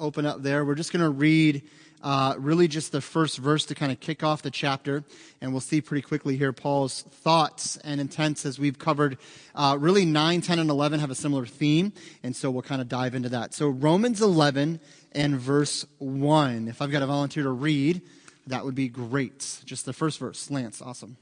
open 0.00 0.26
up 0.26 0.42
there. 0.42 0.64
We're 0.64 0.74
just 0.74 0.92
going 0.92 1.04
to 1.04 1.10
read 1.10 1.62
uh, 2.02 2.34
really 2.38 2.66
just 2.66 2.90
the 2.90 3.00
first 3.00 3.38
verse 3.38 3.64
to 3.66 3.74
kind 3.76 3.92
of 3.92 4.00
kick 4.00 4.24
off 4.24 4.42
the 4.42 4.50
chapter, 4.50 5.04
and 5.40 5.52
we'll 5.52 5.60
see 5.60 5.80
pretty 5.80 6.02
quickly 6.02 6.36
here 6.36 6.52
Paul's 6.52 7.02
thoughts 7.02 7.76
and 7.84 8.00
intents 8.00 8.44
as 8.44 8.58
we've 8.58 8.80
covered. 8.80 9.16
Uh, 9.54 9.76
really, 9.78 10.04
9, 10.04 10.40
10, 10.40 10.58
and 10.58 10.70
11 10.70 10.98
have 10.98 11.10
a 11.10 11.14
similar 11.14 11.46
theme, 11.46 11.92
and 12.24 12.34
so 12.34 12.50
we'll 12.50 12.62
kind 12.62 12.80
of 12.80 12.88
dive 12.88 13.14
into 13.14 13.28
that. 13.28 13.54
So, 13.54 13.68
Romans 13.68 14.20
11 14.20 14.80
and 15.12 15.38
verse 15.38 15.86
1. 15.98 16.66
If 16.66 16.82
I've 16.82 16.90
got 16.90 17.02
a 17.02 17.06
volunteer 17.06 17.44
to 17.44 17.50
read, 17.50 18.02
that 18.48 18.64
would 18.64 18.74
be 18.74 18.88
great. 18.88 19.60
Just 19.64 19.86
the 19.86 19.92
first 19.92 20.18
verse. 20.18 20.50
Lance, 20.50 20.82
awesome. 20.82 21.16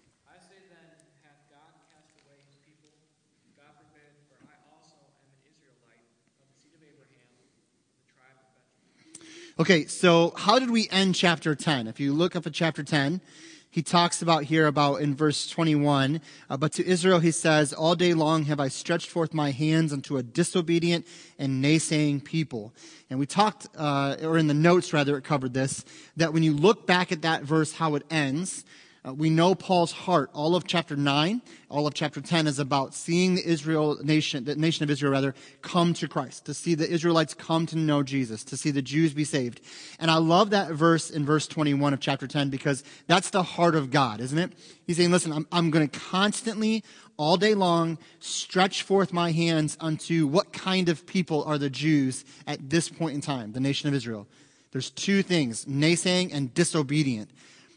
Okay, 9.60 9.86
so 9.86 10.34
how 10.36 10.60
did 10.60 10.70
we 10.70 10.88
end 10.88 11.16
chapter 11.16 11.56
10? 11.56 11.88
If 11.88 11.98
you 11.98 12.12
look 12.12 12.36
up 12.36 12.46
at 12.46 12.52
chapter 12.52 12.84
10, 12.84 13.20
he 13.68 13.82
talks 13.82 14.22
about 14.22 14.44
here 14.44 14.68
about 14.68 15.00
in 15.00 15.16
verse 15.16 15.48
21, 15.48 16.20
uh, 16.48 16.56
but 16.56 16.70
to 16.74 16.86
Israel 16.86 17.18
he 17.18 17.32
says, 17.32 17.72
All 17.72 17.96
day 17.96 18.14
long 18.14 18.44
have 18.44 18.60
I 18.60 18.68
stretched 18.68 19.10
forth 19.10 19.34
my 19.34 19.50
hands 19.50 19.92
unto 19.92 20.16
a 20.16 20.22
disobedient 20.22 21.08
and 21.40 21.62
naysaying 21.62 22.22
people. 22.22 22.72
And 23.10 23.18
we 23.18 23.26
talked, 23.26 23.66
uh, 23.76 24.14
or 24.22 24.38
in 24.38 24.46
the 24.46 24.54
notes 24.54 24.92
rather, 24.92 25.18
it 25.18 25.24
covered 25.24 25.54
this, 25.54 25.84
that 26.16 26.32
when 26.32 26.44
you 26.44 26.52
look 26.52 26.86
back 26.86 27.10
at 27.10 27.22
that 27.22 27.42
verse, 27.42 27.72
how 27.72 27.96
it 27.96 28.04
ends, 28.10 28.64
uh, 29.08 29.12
we 29.12 29.30
know 29.30 29.54
Paul's 29.54 29.92
heart. 29.92 30.30
All 30.34 30.54
of 30.54 30.66
chapter 30.66 30.96
9, 30.96 31.40
all 31.70 31.86
of 31.86 31.94
chapter 31.94 32.20
10 32.20 32.46
is 32.46 32.58
about 32.58 32.94
seeing 32.94 33.36
the 33.36 33.46
Israel 33.46 33.96
nation, 34.02 34.44
the 34.44 34.56
nation 34.56 34.84
of 34.84 34.90
Israel 34.90 35.12
rather, 35.12 35.34
come 35.62 35.94
to 35.94 36.08
Christ, 36.08 36.44
to 36.46 36.54
see 36.54 36.74
the 36.74 36.88
Israelites 36.88 37.32
come 37.32 37.64
to 37.66 37.76
know 37.76 38.02
Jesus, 38.02 38.44
to 38.44 38.56
see 38.56 38.70
the 38.70 38.82
Jews 38.82 39.14
be 39.14 39.24
saved. 39.24 39.60
And 39.98 40.10
I 40.10 40.16
love 40.16 40.50
that 40.50 40.72
verse 40.72 41.10
in 41.10 41.24
verse 41.24 41.46
21 41.46 41.94
of 41.94 42.00
chapter 42.00 42.26
10 42.26 42.50
because 42.50 42.84
that's 43.06 43.30
the 43.30 43.42
heart 43.42 43.74
of 43.74 43.90
God, 43.90 44.20
isn't 44.20 44.38
it? 44.38 44.52
He's 44.86 44.96
saying, 44.96 45.10
listen, 45.10 45.32
I'm, 45.32 45.46
I'm 45.52 45.70
going 45.70 45.88
to 45.88 45.98
constantly, 45.98 46.84
all 47.16 47.36
day 47.36 47.54
long, 47.54 47.98
stretch 48.20 48.82
forth 48.82 49.12
my 49.12 49.32
hands 49.32 49.76
unto 49.80 50.26
what 50.26 50.52
kind 50.52 50.88
of 50.88 51.06
people 51.06 51.44
are 51.44 51.58
the 51.58 51.70
Jews 51.70 52.24
at 52.46 52.68
this 52.68 52.88
point 52.88 53.14
in 53.14 53.20
time, 53.20 53.52
the 53.52 53.60
nation 53.60 53.88
of 53.88 53.94
Israel. 53.94 54.26
There's 54.72 54.90
two 54.90 55.22
things, 55.22 55.64
naysaying 55.64 56.34
and 56.34 56.52
disobedient. 56.52 57.30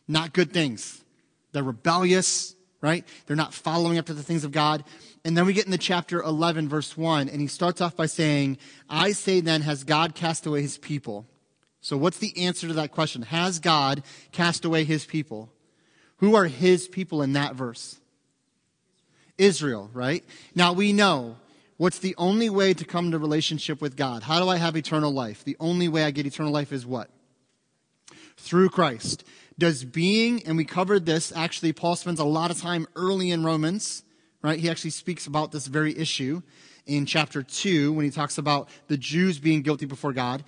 Not 0.08 0.34
good 0.34 0.52
things 0.52 1.01
they're 1.52 1.64
rebellious, 1.64 2.56
right? 2.82 3.08
They're 3.26 3.36
not 3.36 3.54
following 3.54 3.98
after 3.98 4.14
the 4.14 4.24
things 4.24 4.44
of 4.44 4.52
God. 4.52 4.84
And 5.24 5.38
then 5.38 5.46
we 5.46 5.54
get 5.54 5.66
in 5.66 5.72
the 5.72 5.78
chapter 5.78 6.22
11, 6.22 6.68
verse 6.68 6.98
1, 6.98 7.30
and 7.30 7.40
he 7.40 7.48
starts 7.48 7.80
off 7.80 7.96
by 7.96 8.08
saying, 8.08 8.58
I 8.90 9.12
say 9.12 9.40
then, 9.40 9.62
has 9.62 9.84
God 9.84 10.16
cast 10.16 10.46
away 10.46 10.62
his 10.62 10.78
people? 10.78 11.28
So 11.82 11.98
what's 11.98 12.20
the 12.20 12.46
answer 12.46 12.68
to 12.68 12.74
that 12.74 12.92
question? 12.92 13.24
Has 13.24 13.60
God 13.60 14.04
cast 14.32 14.66
away 14.66 14.84
his 14.84 15.06
people? 15.06 15.52
Who 16.18 16.36
are 16.36 16.46
his 16.46 16.88
people 16.88 17.22
in 17.22 17.34
that 17.34 17.56
verse? 17.56 18.00
Israel, 19.38 19.90
right? 19.94 20.24
Now 20.54 20.74
we 20.74 20.94
know 20.94 21.38
what's 21.78 22.00
the 22.00 22.16
only 22.18 22.50
way 22.50 22.76
to 22.76 22.86
come 22.86 23.12
to 23.12 23.18
relationship 23.18 23.82
with 23.82 23.96
God? 23.96 24.22
How 24.22 24.40
do 24.40 24.48
I 24.48 24.58
have 24.58 24.76
eternal 24.76 25.12
life? 25.12 25.44
The 25.44 25.58
only 25.60 25.88
way 25.88 26.04
I 26.04 26.12
get 26.12 26.28
eternal 26.28 26.52
life 26.52 26.72
is 26.72 26.86
what? 26.86 27.10
Through 28.38 28.70
Christ. 28.70 29.24
Does 29.62 29.84
being, 29.84 30.42
and 30.48 30.58
we 30.58 30.66
covered 30.66 31.06
this, 31.06 31.32
actually, 31.32 31.72
Paul 31.72 31.96
spends 31.96 32.20
a 32.20 32.24
lot 32.26 32.50
of 32.50 32.60
time 32.60 32.88
early 32.96 33.30
in 33.30 33.44
Romans, 33.44 34.02
right? 34.42 34.58
He 34.58 34.72
actually 34.72 34.90
speaks 34.90 35.28
about 35.28 35.52
this 35.52 35.68
very 35.68 35.96
issue 35.96 36.42
in 36.88 37.06
chapter 37.06 37.44
2 37.44 37.94
when 37.94 38.04
he 38.04 38.10
talks 38.10 38.40
about 38.40 38.70
the 38.88 38.98
Jews 38.98 39.38
being 39.38 39.62
guilty 39.62 39.86
before 39.86 40.14
God. 40.14 40.44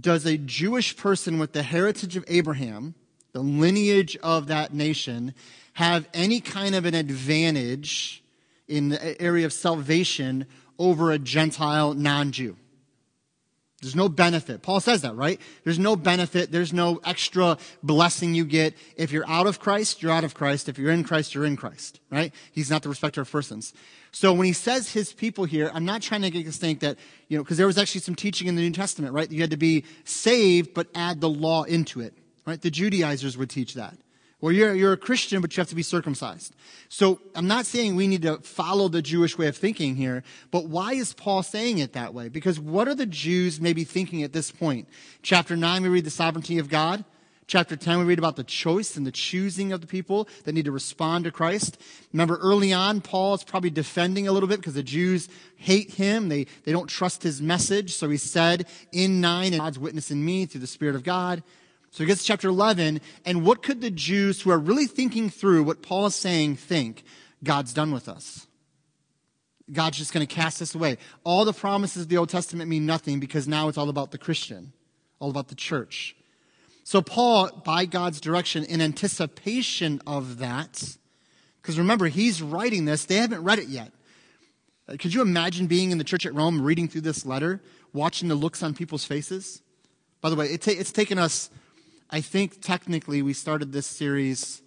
Does 0.00 0.24
a 0.24 0.38
Jewish 0.38 0.96
person 0.96 1.38
with 1.38 1.52
the 1.52 1.62
heritage 1.62 2.16
of 2.16 2.24
Abraham, 2.26 2.94
the 3.32 3.42
lineage 3.42 4.16
of 4.22 4.46
that 4.46 4.72
nation, 4.72 5.34
have 5.74 6.08
any 6.14 6.40
kind 6.40 6.74
of 6.74 6.86
an 6.86 6.94
advantage 6.94 8.24
in 8.66 8.88
the 8.88 9.20
area 9.20 9.44
of 9.44 9.52
salvation 9.52 10.46
over 10.78 11.12
a 11.12 11.18
Gentile 11.18 11.92
non 11.92 12.32
Jew? 12.32 12.56
There's 13.82 13.96
no 13.96 14.08
benefit. 14.08 14.62
Paul 14.62 14.78
says 14.78 15.02
that, 15.02 15.16
right? 15.16 15.40
There's 15.64 15.78
no 15.78 15.96
benefit. 15.96 16.52
There's 16.52 16.72
no 16.72 17.00
extra 17.04 17.58
blessing 17.82 18.32
you 18.32 18.44
get. 18.44 18.74
If 18.96 19.10
you're 19.10 19.28
out 19.28 19.48
of 19.48 19.58
Christ, 19.58 20.02
you're 20.02 20.12
out 20.12 20.22
of 20.22 20.34
Christ. 20.34 20.68
If 20.68 20.78
you're 20.78 20.92
in 20.92 21.02
Christ, 21.02 21.34
you're 21.34 21.44
in 21.44 21.56
Christ, 21.56 21.98
right? 22.08 22.32
He's 22.52 22.70
not 22.70 22.84
the 22.84 22.88
respecter 22.88 23.22
of 23.22 23.30
persons. 23.30 23.74
So 24.12 24.32
when 24.32 24.46
he 24.46 24.52
says 24.52 24.92
his 24.92 25.12
people 25.12 25.46
here, 25.46 25.68
I'm 25.74 25.84
not 25.84 26.00
trying 26.00 26.22
to 26.22 26.30
get 26.30 26.46
us 26.46 26.54
to 26.54 26.60
think 26.60 26.78
that, 26.80 26.96
you 27.26 27.36
know, 27.36 27.42
because 27.42 27.56
there 27.56 27.66
was 27.66 27.76
actually 27.76 28.02
some 28.02 28.14
teaching 28.14 28.46
in 28.46 28.54
the 28.54 28.62
New 28.62 28.70
Testament, 28.70 29.14
right? 29.14 29.28
You 29.28 29.40
had 29.40 29.50
to 29.50 29.56
be 29.56 29.84
saved, 30.04 30.74
but 30.74 30.86
add 30.94 31.20
the 31.20 31.28
law 31.28 31.64
into 31.64 32.00
it, 32.00 32.14
right? 32.46 32.62
The 32.62 32.70
Judaizers 32.70 33.36
would 33.36 33.50
teach 33.50 33.74
that. 33.74 33.98
Well, 34.42 34.50
you're, 34.50 34.74
you're 34.74 34.92
a 34.92 34.98
Christian, 34.98 35.40
but 35.40 35.56
you 35.56 35.60
have 35.60 35.68
to 35.68 35.76
be 35.76 35.84
circumcised. 35.84 36.52
So 36.88 37.20
I'm 37.36 37.46
not 37.46 37.64
saying 37.64 37.94
we 37.94 38.08
need 38.08 38.22
to 38.22 38.38
follow 38.38 38.88
the 38.88 39.00
Jewish 39.00 39.38
way 39.38 39.46
of 39.46 39.56
thinking 39.56 39.94
here, 39.94 40.24
but 40.50 40.66
why 40.66 40.94
is 40.94 41.14
Paul 41.14 41.44
saying 41.44 41.78
it 41.78 41.92
that 41.92 42.12
way? 42.12 42.28
Because 42.28 42.58
what 42.58 42.88
are 42.88 42.94
the 42.94 43.06
Jews 43.06 43.60
maybe 43.60 43.84
thinking 43.84 44.24
at 44.24 44.32
this 44.32 44.50
point? 44.50 44.88
Chapter 45.22 45.56
9, 45.56 45.84
we 45.84 45.88
read 45.88 46.04
the 46.04 46.10
sovereignty 46.10 46.58
of 46.58 46.68
God. 46.68 47.04
Chapter 47.46 47.76
10, 47.76 48.00
we 48.00 48.04
read 48.04 48.18
about 48.18 48.34
the 48.34 48.42
choice 48.42 48.96
and 48.96 49.06
the 49.06 49.12
choosing 49.12 49.72
of 49.72 49.80
the 49.80 49.86
people 49.86 50.28
that 50.42 50.54
need 50.54 50.64
to 50.64 50.72
respond 50.72 51.24
to 51.24 51.30
Christ. 51.30 51.80
Remember, 52.12 52.36
early 52.38 52.72
on, 52.72 53.00
Paul 53.00 53.34
is 53.34 53.44
probably 53.44 53.70
defending 53.70 54.26
a 54.26 54.32
little 54.32 54.48
bit 54.48 54.58
because 54.58 54.74
the 54.74 54.82
Jews 54.82 55.28
hate 55.54 55.92
him. 55.92 56.28
They, 56.28 56.46
they 56.64 56.72
don't 56.72 56.88
trust 56.88 57.22
his 57.22 57.40
message. 57.40 57.92
So 57.94 58.10
he 58.10 58.16
said 58.16 58.66
in 58.90 59.20
9, 59.20 59.56
God's 59.58 59.78
witness 59.78 60.10
in 60.10 60.24
me 60.24 60.46
through 60.46 60.62
the 60.62 60.66
Spirit 60.66 60.96
of 60.96 61.04
God. 61.04 61.44
So 61.92 62.02
he 62.02 62.06
gets 62.06 62.22
to 62.22 62.26
chapter 62.26 62.48
11, 62.48 63.02
and 63.26 63.44
what 63.44 63.62
could 63.62 63.82
the 63.82 63.90
Jews 63.90 64.40
who 64.40 64.50
are 64.50 64.58
really 64.58 64.86
thinking 64.86 65.28
through 65.28 65.62
what 65.62 65.82
Paul 65.82 66.06
is 66.06 66.14
saying 66.14 66.56
think? 66.56 67.04
God's 67.44 67.74
done 67.74 67.92
with 67.92 68.08
us. 68.08 68.46
God's 69.70 69.98
just 69.98 70.12
going 70.14 70.26
to 70.26 70.34
cast 70.34 70.62
us 70.62 70.74
away. 70.74 70.96
All 71.22 71.44
the 71.44 71.52
promises 71.52 72.04
of 72.04 72.08
the 72.08 72.16
Old 72.16 72.30
Testament 72.30 72.70
mean 72.70 72.86
nothing 72.86 73.20
because 73.20 73.46
now 73.46 73.68
it's 73.68 73.76
all 73.76 73.90
about 73.90 74.10
the 74.10 74.16
Christian, 74.16 74.72
all 75.18 75.28
about 75.28 75.48
the 75.48 75.54
church. 75.54 76.16
So 76.82 77.02
Paul, 77.02 77.50
by 77.62 77.84
God's 77.84 78.22
direction, 78.22 78.64
in 78.64 78.80
anticipation 78.80 80.00
of 80.06 80.38
that, 80.38 80.96
because 81.60 81.78
remember, 81.78 82.06
he's 82.06 82.40
writing 82.40 82.86
this, 82.86 83.04
they 83.04 83.16
haven't 83.16 83.44
read 83.44 83.58
it 83.58 83.68
yet. 83.68 83.92
Uh, 84.88 84.96
could 84.98 85.12
you 85.12 85.20
imagine 85.20 85.66
being 85.66 85.90
in 85.90 85.98
the 85.98 86.04
church 86.04 86.24
at 86.24 86.34
Rome, 86.34 86.62
reading 86.62 86.88
through 86.88 87.02
this 87.02 87.26
letter, 87.26 87.60
watching 87.92 88.28
the 88.28 88.34
looks 88.34 88.62
on 88.62 88.72
people's 88.72 89.04
faces? 89.04 89.60
By 90.22 90.30
the 90.30 90.36
way, 90.36 90.46
it 90.46 90.62
ta- 90.62 90.72
it's 90.72 90.90
taken 90.90 91.18
us 91.18 91.50
I 92.14 92.20
think 92.20 92.60
technically 92.60 93.22
we 93.22 93.32
started 93.32 93.72
this 93.72 93.86
series. 93.86 94.60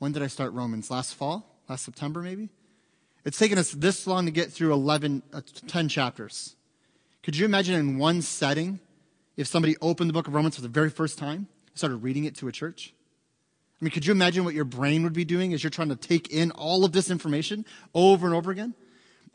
When 0.00 0.10
did 0.10 0.20
I 0.20 0.26
start 0.26 0.52
Romans? 0.52 0.90
Last 0.90 1.14
fall? 1.14 1.46
Last 1.68 1.84
September, 1.84 2.20
maybe? 2.20 2.48
It's 3.24 3.38
taken 3.38 3.56
us 3.56 3.70
this 3.70 4.04
long 4.04 4.24
to 4.26 4.32
get 4.32 4.52
through 4.52 4.72
11, 4.72 5.22
uh, 5.32 5.42
10 5.68 5.88
chapters. 5.88 6.56
Could 7.22 7.36
you 7.36 7.44
imagine 7.44 7.76
in 7.76 7.98
one 7.98 8.20
setting 8.20 8.80
if 9.36 9.46
somebody 9.46 9.76
opened 9.80 10.10
the 10.10 10.12
book 10.12 10.26
of 10.26 10.34
Romans 10.34 10.56
for 10.56 10.62
the 10.62 10.68
very 10.68 10.90
first 10.90 11.18
time, 11.18 11.46
started 11.74 11.98
reading 11.98 12.24
it 12.24 12.34
to 12.38 12.48
a 12.48 12.52
church? 12.52 12.92
I 13.80 13.84
mean, 13.84 13.92
could 13.92 14.04
you 14.04 14.10
imagine 14.10 14.42
what 14.42 14.54
your 14.54 14.64
brain 14.64 15.04
would 15.04 15.12
be 15.12 15.24
doing 15.24 15.54
as 15.54 15.62
you're 15.62 15.70
trying 15.70 15.90
to 15.90 15.96
take 15.96 16.32
in 16.32 16.50
all 16.50 16.84
of 16.84 16.90
this 16.90 17.10
information 17.10 17.64
over 17.94 18.26
and 18.26 18.34
over 18.34 18.50
again? 18.50 18.74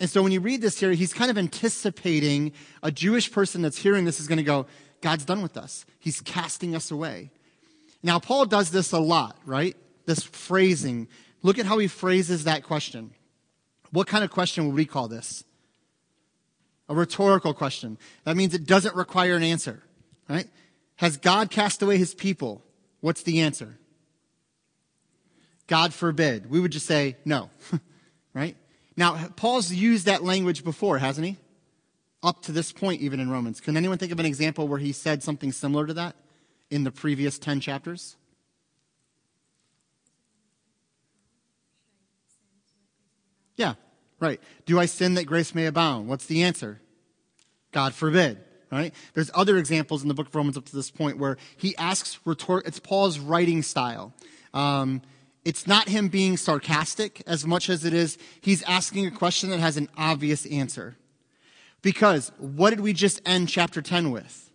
And 0.01 0.09
so 0.09 0.21
when 0.21 0.33
you 0.33 0.41
read 0.41 0.59
this 0.59 0.81
here, 0.81 0.91
he's 0.91 1.13
kind 1.13 1.31
of 1.31 1.37
anticipating 1.37 2.51
a 2.83 2.91
Jewish 2.91 3.31
person 3.31 3.61
that's 3.61 3.77
hearing 3.77 4.03
this 4.03 4.19
is 4.19 4.27
going 4.27 4.37
to 4.37 4.43
go, 4.43 4.65
God's 4.99 5.23
done 5.23 5.41
with 5.41 5.55
us. 5.55 5.85
He's 5.97 6.19
casting 6.19 6.75
us 6.75 6.91
away. 6.91 7.31
Now, 8.03 8.19
Paul 8.19 8.45
does 8.45 8.71
this 8.71 8.91
a 8.91 8.99
lot, 8.99 9.37
right? 9.45 9.75
This 10.05 10.23
phrasing. 10.23 11.07
Look 11.41 11.59
at 11.59 11.65
how 11.65 11.77
he 11.77 11.87
phrases 11.87 12.43
that 12.43 12.63
question. 12.63 13.11
What 13.91 14.07
kind 14.07 14.23
of 14.23 14.31
question 14.31 14.65
would 14.67 14.75
we 14.75 14.85
call 14.85 15.07
this? 15.07 15.43
A 16.89 16.95
rhetorical 16.95 17.53
question. 17.53 17.97
That 18.23 18.37
means 18.37 18.53
it 18.53 18.65
doesn't 18.65 18.95
require 18.95 19.35
an 19.35 19.43
answer, 19.43 19.83
right? 20.29 20.47
Has 20.97 21.17
God 21.17 21.49
cast 21.49 21.81
away 21.81 21.97
his 21.97 22.13
people? 22.13 22.63
What's 23.01 23.23
the 23.23 23.41
answer? 23.41 23.77
God 25.67 25.93
forbid. 25.93 26.49
We 26.49 26.59
would 26.59 26.71
just 26.71 26.85
say 26.85 27.17
no, 27.25 27.49
right? 28.33 28.55
Now, 28.95 29.27
Paul's 29.35 29.71
used 29.71 30.05
that 30.05 30.23
language 30.23 30.63
before, 30.63 30.97
hasn't 30.97 31.27
he? 31.27 31.37
Up 32.23 32.41
to 32.43 32.51
this 32.51 32.71
point, 32.71 33.01
even 33.01 33.19
in 33.19 33.29
Romans. 33.29 33.59
Can 33.59 33.77
anyone 33.77 33.97
think 33.97 34.11
of 34.11 34.19
an 34.19 34.25
example 34.25 34.67
where 34.67 34.79
he 34.79 34.91
said 34.91 35.21
something 35.21 35.51
similar 35.51 35.85
to 35.85 35.93
that? 35.95 36.15
In 36.69 36.83
the 36.83 36.91
previous 36.91 37.39
10 37.39 37.59
chapters? 37.59 38.15
Yeah, 43.55 43.73
right. 44.19 44.39
Do 44.65 44.79
I 44.79 44.85
sin 44.85 45.15
that 45.15 45.25
grace 45.25 45.55
may 45.55 45.65
abound? 45.65 46.07
What's 46.07 46.27
the 46.27 46.43
answer? 46.43 46.79
God 47.71 47.93
forbid, 47.93 48.37
right? 48.71 48.93
There's 49.13 49.31
other 49.33 49.57
examples 49.57 50.03
in 50.03 50.07
the 50.07 50.13
book 50.13 50.27
of 50.27 50.35
Romans 50.35 50.57
up 50.57 50.65
to 50.65 50.75
this 50.75 50.91
point 50.91 51.17
where 51.17 51.37
he 51.57 51.75
asks. 51.77 52.19
It's 52.25 52.79
Paul's 52.79 53.19
writing 53.19 53.63
style. 53.63 54.13
Um, 54.53 55.01
it's 55.43 55.65
not 55.65 55.87
him 55.87 56.09
being 56.09 56.37
sarcastic 56.37 57.23
as 57.25 57.45
much 57.45 57.69
as 57.69 57.85
it 57.85 57.93
is 57.93 58.17
he's 58.41 58.63
asking 58.63 59.05
a 59.07 59.11
question 59.11 59.49
that 59.49 59.59
has 59.59 59.77
an 59.77 59.89
obvious 59.97 60.45
answer. 60.45 60.97
Because 61.81 62.31
what 62.37 62.71
did 62.71 62.79
we 62.79 62.93
just 62.93 63.21
end 63.25 63.49
chapter 63.49 63.81
10 63.81 64.11
with? 64.11 64.46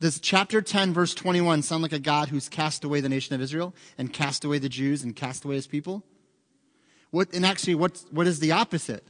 Does 0.00 0.20
chapter 0.20 0.60
10, 0.60 0.92
verse 0.92 1.14
21 1.14 1.62
sound 1.62 1.82
like 1.82 1.92
a 1.92 1.98
God 1.98 2.28
who's 2.28 2.48
cast 2.48 2.84
away 2.84 3.00
the 3.00 3.08
nation 3.08 3.34
of 3.34 3.40
Israel 3.40 3.74
and 3.96 4.12
cast 4.12 4.44
away 4.44 4.58
the 4.58 4.68
Jews 4.68 5.02
and 5.02 5.14
cast 5.14 5.44
away 5.44 5.54
his 5.54 5.66
people? 5.66 6.02
What, 7.10 7.32
and 7.32 7.46
actually, 7.46 7.76
what, 7.76 8.02
what 8.10 8.26
is 8.26 8.40
the 8.40 8.52
opposite? 8.52 9.06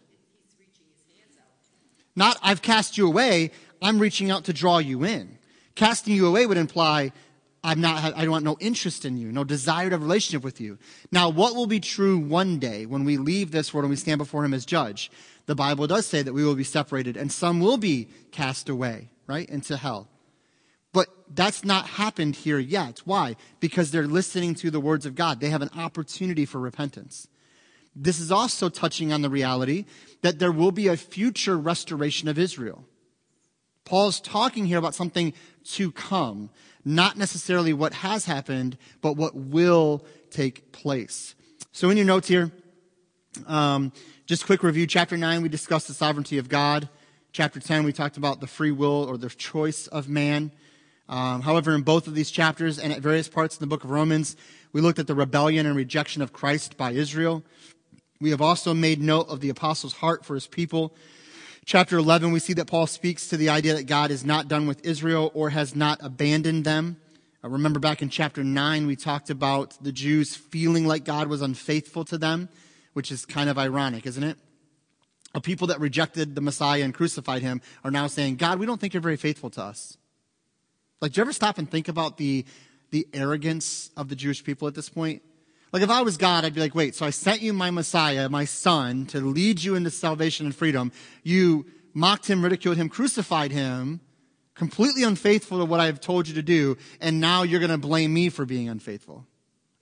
Not, 2.14 2.38
I've 2.42 2.62
cast 2.62 2.98
you 2.98 3.06
away, 3.06 3.50
I'm 3.82 3.98
reaching 3.98 4.30
out 4.30 4.44
to 4.44 4.52
draw 4.52 4.78
you 4.78 5.04
in. 5.04 5.38
Casting 5.74 6.14
you 6.14 6.26
away 6.26 6.46
would 6.46 6.56
imply, 6.56 7.12
I'm 7.64 7.80
not, 7.80 8.14
I 8.14 8.28
want 8.28 8.44
no 8.44 8.56
interest 8.60 9.04
in 9.04 9.16
you, 9.16 9.32
no 9.32 9.42
desire 9.42 9.88
to 9.88 9.94
have 9.94 10.02
a 10.02 10.04
relationship 10.04 10.44
with 10.44 10.60
you. 10.60 10.78
Now, 11.10 11.30
what 11.30 11.56
will 11.56 11.66
be 11.66 11.80
true 11.80 12.18
one 12.18 12.58
day 12.58 12.86
when 12.86 13.04
we 13.04 13.16
leave 13.16 13.50
this 13.50 13.72
world 13.72 13.84
and 13.84 13.90
we 13.90 13.96
stand 13.96 14.18
before 14.18 14.44
him 14.44 14.54
as 14.54 14.66
judge? 14.66 15.10
The 15.46 15.54
Bible 15.54 15.86
does 15.86 16.06
say 16.06 16.22
that 16.22 16.34
we 16.34 16.44
will 16.44 16.54
be 16.54 16.62
separated 16.62 17.16
and 17.16 17.32
some 17.32 17.60
will 17.60 17.78
be 17.78 18.08
cast 18.30 18.68
away, 18.68 19.08
right, 19.26 19.48
into 19.48 19.76
hell. 19.76 20.08
But 20.94 21.08
that's 21.28 21.64
not 21.64 21.86
happened 21.86 22.36
here 22.36 22.60
yet. 22.60 23.00
Why? 23.04 23.36
Because 23.58 23.90
they're 23.90 24.06
listening 24.06 24.54
to 24.54 24.70
the 24.70 24.80
words 24.80 25.04
of 25.04 25.16
God. 25.16 25.40
They 25.40 25.50
have 25.50 25.60
an 25.60 25.70
opportunity 25.76 26.46
for 26.46 26.60
repentance. 26.60 27.28
This 27.96 28.20
is 28.20 28.30
also 28.32 28.68
touching 28.68 29.12
on 29.12 29.20
the 29.20 29.28
reality 29.28 29.86
that 30.22 30.38
there 30.38 30.52
will 30.52 30.70
be 30.70 30.86
a 30.86 30.96
future 30.96 31.58
restoration 31.58 32.28
of 32.28 32.38
Israel. 32.38 32.86
Paul's 33.84 34.20
talking 34.20 34.66
here 34.66 34.78
about 34.78 34.94
something 34.94 35.34
to 35.64 35.90
come, 35.90 36.48
not 36.84 37.18
necessarily 37.18 37.72
what 37.72 37.92
has 37.94 38.24
happened, 38.24 38.78
but 39.02 39.16
what 39.16 39.34
will 39.34 40.04
take 40.30 40.72
place. 40.72 41.34
So 41.72 41.90
in 41.90 41.96
your 41.96 42.06
notes 42.06 42.28
here, 42.28 42.52
um, 43.46 43.92
just 44.26 44.46
quick 44.46 44.62
review. 44.62 44.86
Chapter 44.86 45.16
9, 45.16 45.42
we 45.42 45.48
discussed 45.48 45.88
the 45.88 45.94
sovereignty 45.94 46.38
of 46.38 46.48
God. 46.48 46.88
Chapter 47.32 47.58
10, 47.58 47.82
we 47.82 47.92
talked 47.92 48.16
about 48.16 48.40
the 48.40 48.46
free 48.46 48.70
will 48.70 49.04
or 49.04 49.18
the 49.18 49.28
choice 49.28 49.88
of 49.88 50.08
man. 50.08 50.52
Um, 51.08 51.42
however, 51.42 51.74
in 51.74 51.82
both 51.82 52.06
of 52.06 52.14
these 52.14 52.30
chapters 52.30 52.78
and 52.78 52.92
at 52.92 53.00
various 53.00 53.28
parts 53.28 53.56
in 53.56 53.60
the 53.60 53.66
book 53.66 53.84
of 53.84 53.90
Romans, 53.90 54.36
we 54.72 54.80
looked 54.80 54.98
at 54.98 55.06
the 55.06 55.14
rebellion 55.14 55.66
and 55.66 55.76
rejection 55.76 56.22
of 56.22 56.32
Christ 56.32 56.76
by 56.76 56.92
Israel. 56.92 57.42
We 58.20 58.30
have 58.30 58.40
also 58.40 58.72
made 58.72 59.00
note 59.00 59.28
of 59.28 59.40
the 59.40 59.50
apostle's 59.50 59.94
heart 59.94 60.24
for 60.24 60.34
his 60.34 60.46
people. 60.46 60.94
Chapter 61.66 61.98
11, 61.98 62.32
we 62.32 62.40
see 62.40 62.52
that 62.54 62.66
Paul 62.66 62.86
speaks 62.86 63.28
to 63.28 63.36
the 63.36 63.48
idea 63.48 63.74
that 63.74 63.86
God 63.86 64.10
is 64.10 64.24
not 64.24 64.48
done 64.48 64.66
with 64.66 64.84
Israel 64.84 65.30
or 65.34 65.50
has 65.50 65.74
not 65.74 65.98
abandoned 66.02 66.64
them. 66.64 66.98
Uh, 67.42 67.48
remember 67.48 67.80
back 67.80 68.02
in 68.02 68.08
chapter 68.08 68.42
9, 68.42 68.86
we 68.86 68.96
talked 68.96 69.30
about 69.30 69.82
the 69.82 69.92
Jews 69.92 70.34
feeling 70.34 70.86
like 70.86 71.04
God 71.04 71.28
was 71.28 71.42
unfaithful 71.42 72.04
to 72.06 72.18
them, 72.18 72.48
which 72.94 73.10
is 73.12 73.26
kind 73.26 73.50
of 73.50 73.58
ironic, 73.58 74.06
isn't 74.06 74.24
it? 74.24 74.38
A 75.34 75.40
people 75.40 75.66
that 75.68 75.80
rejected 75.80 76.34
the 76.34 76.40
Messiah 76.40 76.82
and 76.82 76.94
crucified 76.94 77.42
him 77.42 77.60
are 77.82 77.90
now 77.90 78.06
saying, 78.06 78.36
God, 78.36 78.58
we 78.58 78.66
don't 78.66 78.80
think 78.80 78.94
you're 78.94 79.00
very 79.00 79.16
faithful 79.16 79.50
to 79.50 79.62
us. 79.62 79.98
Like, 81.04 81.12
do 81.12 81.18
you 81.18 81.24
ever 81.24 81.34
stop 81.34 81.58
and 81.58 81.70
think 81.70 81.88
about 81.88 82.16
the, 82.16 82.46
the 82.90 83.06
arrogance 83.12 83.90
of 83.94 84.08
the 84.08 84.16
Jewish 84.16 84.42
people 84.42 84.68
at 84.68 84.74
this 84.74 84.88
point? 84.88 85.20
Like, 85.70 85.82
if 85.82 85.90
I 85.90 86.00
was 86.00 86.16
God, 86.16 86.46
I'd 86.46 86.54
be 86.54 86.62
like, 86.62 86.74
wait, 86.74 86.94
so 86.94 87.04
I 87.04 87.10
sent 87.10 87.42
you 87.42 87.52
my 87.52 87.70
Messiah, 87.70 88.30
my 88.30 88.46
son, 88.46 89.04
to 89.08 89.20
lead 89.20 89.62
you 89.62 89.74
into 89.74 89.90
salvation 89.90 90.46
and 90.46 90.56
freedom. 90.56 90.92
You 91.22 91.66
mocked 91.92 92.26
him, 92.26 92.42
ridiculed 92.42 92.78
him, 92.78 92.88
crucified 92.88 93.52
him, 93.52 94.00
completely 94.54 95.02
unfaithful 95.02 95.58
to 95.58 95.66
what 95.66 95.78
I've 95.78 96.00
told 96.00 96.26
you 96.26 96.32
to 96.36 96.42
do, 96.42 96.78
and 97.02 97.20
now 97.20 97.42
you're 97.42 97.60
going 97.60 97.70
to 97.70 97.76
blame 97.76 98.14
me 98.14 98.30
for 98.30 98.46
being 98.46 98.70
unfaithful. 98.70 99.26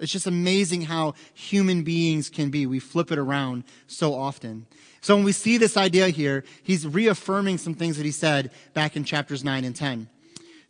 It's 0.00 0.10
just 0.10 0.26
amazing 0.26 0.82
how 0.82 1.14
human 1.34 1.84
beings 1.84 2.30
can 2.30 2.50
be. 2.50 2.66
We 2.66 2.80
flip 2.80 3.12
it 3.12 3.18
around 3.20 3.62
so 3.86 4.12
often. 4.12 4.66
So 5.02 5.14
when 5.14 5.24
we 5.24 5.30
see 5.30 5.56
this 5.56 5.76
idea 5.76 6.08
here, 6.08 6.42
he's 6.64 6.84
reaffirming 6.84 7.58
some 7.58 7.74
things 7.74 7.96
that 7.96 8.04
he 8.04 8.10
said 8.10 8.50
back 8.74 8.96
in 8.96 9.04
chapters 9.04 9.44
9 9.44 9.64
and 9.64 9.76
10. 9.76 10.08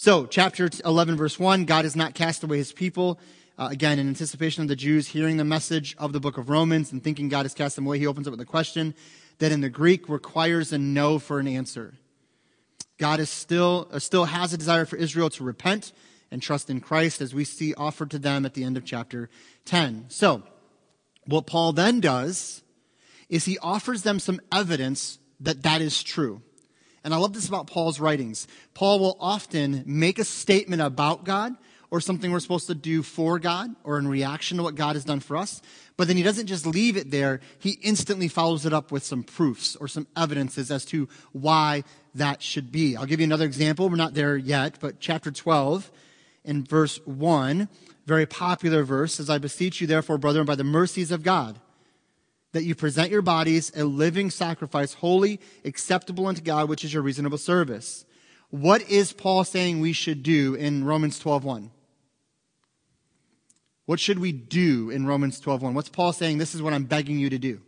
So, 0.03 0.27
chapter 0.27 0.69
11, 0.85 1.17
verse 1.17 1.39
1 1.39 1.65
God 1.65 1.85
has 1.85 1.95
not 1.95 2.15
cast 2.15 2.43
away 2.43 2.57
his 2.57 2.73
people. 2.73 3.21
Uh, 3.57 3.69
again, 3.71 4.01
in 4.01 4.09
anticipation 4.09 4.63
of 4.63 4.69
the 4.69 4.75
Jews 4.75 5.07
hearing 5.07 5.37
the 5.37 5.45
message 5.45 5.95
of 5.97 6.13
the 6.13 6.19
book 6.19 6.39
of 6.39 6.51
Romans 6.51 6.91
and 6.91 7.01
thinking 7.05 7.29
God 7.29 7.45
has 7.45 7.55
cast 7.55 7.77
them 7.77 7.87
away, 7.87 8.01
he 8.01 8.07
opens 8.09 8.27
up 8.27 8.33
with 8.33 8.41
a 8.41 8.45
question 8.45 8.97
that 9.39 9.53
in 9.53 9.61
the 9.61 9.69
Greek 9.69 10.09
requires 10.09 10.73
a 10.73 10.79
no 10.79 11.21
for 11.21 11.39
an 11.39 11.47
answer. 11.47 11.95
God 12.99 13.21
is 13.21 13.31
still, 13.31 13.87
uh, 13.93 14.01
still 14.01 14.25
has 14.25 14.53
a 14.53 14.59
desire 14.59 14.87
for 14.87 14.97
Israel 14.97 15.31
to 15.31 15.45
repent 15.45 15.93
and 16.33 16.43
trust 16.43 16.69
in 16.69 16.81
Christ, 16.81 17.21
as 17.21 17.33
we 17.33 17.45
see 17.45 17.73
offered 17.75 18.11
to 18.11 18.19
them 18.19 18.45
at 18.45 18.55
the 18.55 18.65
end 18.65 18.77
of 18.77 18.85
chapter 18.85 19.31
10. 19.67 20.07
So, 20.09 20.43
what 21.27 21.47
Paul 21.47 21.75
then 21.75 22.01
does 22.01 22.65
is 23.29 23.45
he 23.45 23.57
offers 23.59 24.03
them 24.03 24.19
some 24.19 24.41
evidence 24.51 25.21
that 25.39 25.63
that 25.63 25.81
is 25.81 26.03
true. 26.03 26.43
And 27.05 27.13
I 27.13 27.17
love 27.17 27.33
this 27.33 27.49
about 27.49 27.67
Paul's 27.67 28.01
writings. 28.01 28.47
Paul 28.75 29.01
will 29.01 29.17
often 29.21 29.83
make 29.87 30.19
a 30.19 30.25
statement 30.25 30.83
about 30.83 31.25
God 31.25 31.57
or 31.91 32.01
something 32.01 32.33
we're 32.33 32.41
supposed 32.41 32.69
to 32.69 32.75
do 32.75 33.03
for 33.03 33.39
God 33.39 33.75
or 33.85 33.99
in 33.99 34.09
reaction 34.09 34.57
to 34.57 34.63
what 34.63 34.77
God 34.77 34.97
has 34.97 35.05
done 35.05 35.21
for 35.21 35.37
us. 35.37 35.61
But 35.97 36.09
then 36.09 36.17
he 36.17 36.23
doesn't 36.23 36.47
just 36.47 36.65
leave 36.65 36.97
it 36.97 37.11
there. 37.11 37.41
He 37.59 37.73
instantly 37.83 38.29
follows 38.29 38.65
it 38.65 38.73
up 38.73 38.91
with 38.91 39.05
some 39.05 39.23
proofs 39.23 39.77
or 39.77 39.89
some 39.89 40.07
evidences 40.17 40.71
as 40.71 40.85
to 40.87 41.09
why 41.33 41.85
that 42.15 42.43
should 42.43 42.73
be. 42.73 42.97
I'll 42.97 43.05
give 43.05 43.21
you 43.21 43.25
another 43.25 43.45
example. 43.45 43.89
We're 43.89 43.97
not 43.97 44.15
there 44.15 44.37
yet, 44.37 44.79
but 44.81 45.01
chapter 45.01 45.31
12 45.31 45.91
in 46.45 46.65
verse 46.65 46.99
1, 47.05 47.69
very 48.07 48.27
popular 48.27 48.85
verse 48.85 49.15
says, 49.15 49.29
I 49.29 49.39
beseech 49.39 49.81
you 49.81 49.87
therefore, 49.87 50.19
brethren, 50.19 50.47
by 50.47 50.55
the 50.55 50.65
mercies 50.65 51.13
of 51.13 51.23
God 51.23 51.61
that 52.53 52.65
you 52.65 52.75
present 52.75 53.11
your 53.11 53.23
bodies 53.23 53.73
a 53.75 53.85
living 53.85 54.31
sacrifice, 54.31 54.95
holy, 54.95 55.41
acceptable 55.65 56.27
unto 56.27 56.43
God, 56.43 56.69
which 56.69 56.85
is 56.85 56.93
your 56.93 57.03
reasonable 57.03 57.39
service. 57.39 58.05
What 58.51 58.83
is 58.91 59.13
Paul 59.13 59.45
saying 59.45 59.81
we 59.81 59.95
should 59.95 60.23
do 60.23 60.55
in 60.55 60.85
Romans 60.85 61.19
12:1? 61.19 61.71
What 63.87 63.99
should 63.99 64.19
we 64.19 64.33
do 64.33 64.91
in 64.91 65.07
Romans 65.07 65.41
12:1? 65.41 65.75
What's 65.75 65.89
Paul 65.89 66.13
saying? 66.13 66.39
This 66.39 66.55
is 66.55 66.63
what 66.63 66.75
I'm 66.75 66.85
begging 66.85 67.19
you 67.19 67.31
to 67.31 67.39
do. 67.39 67.63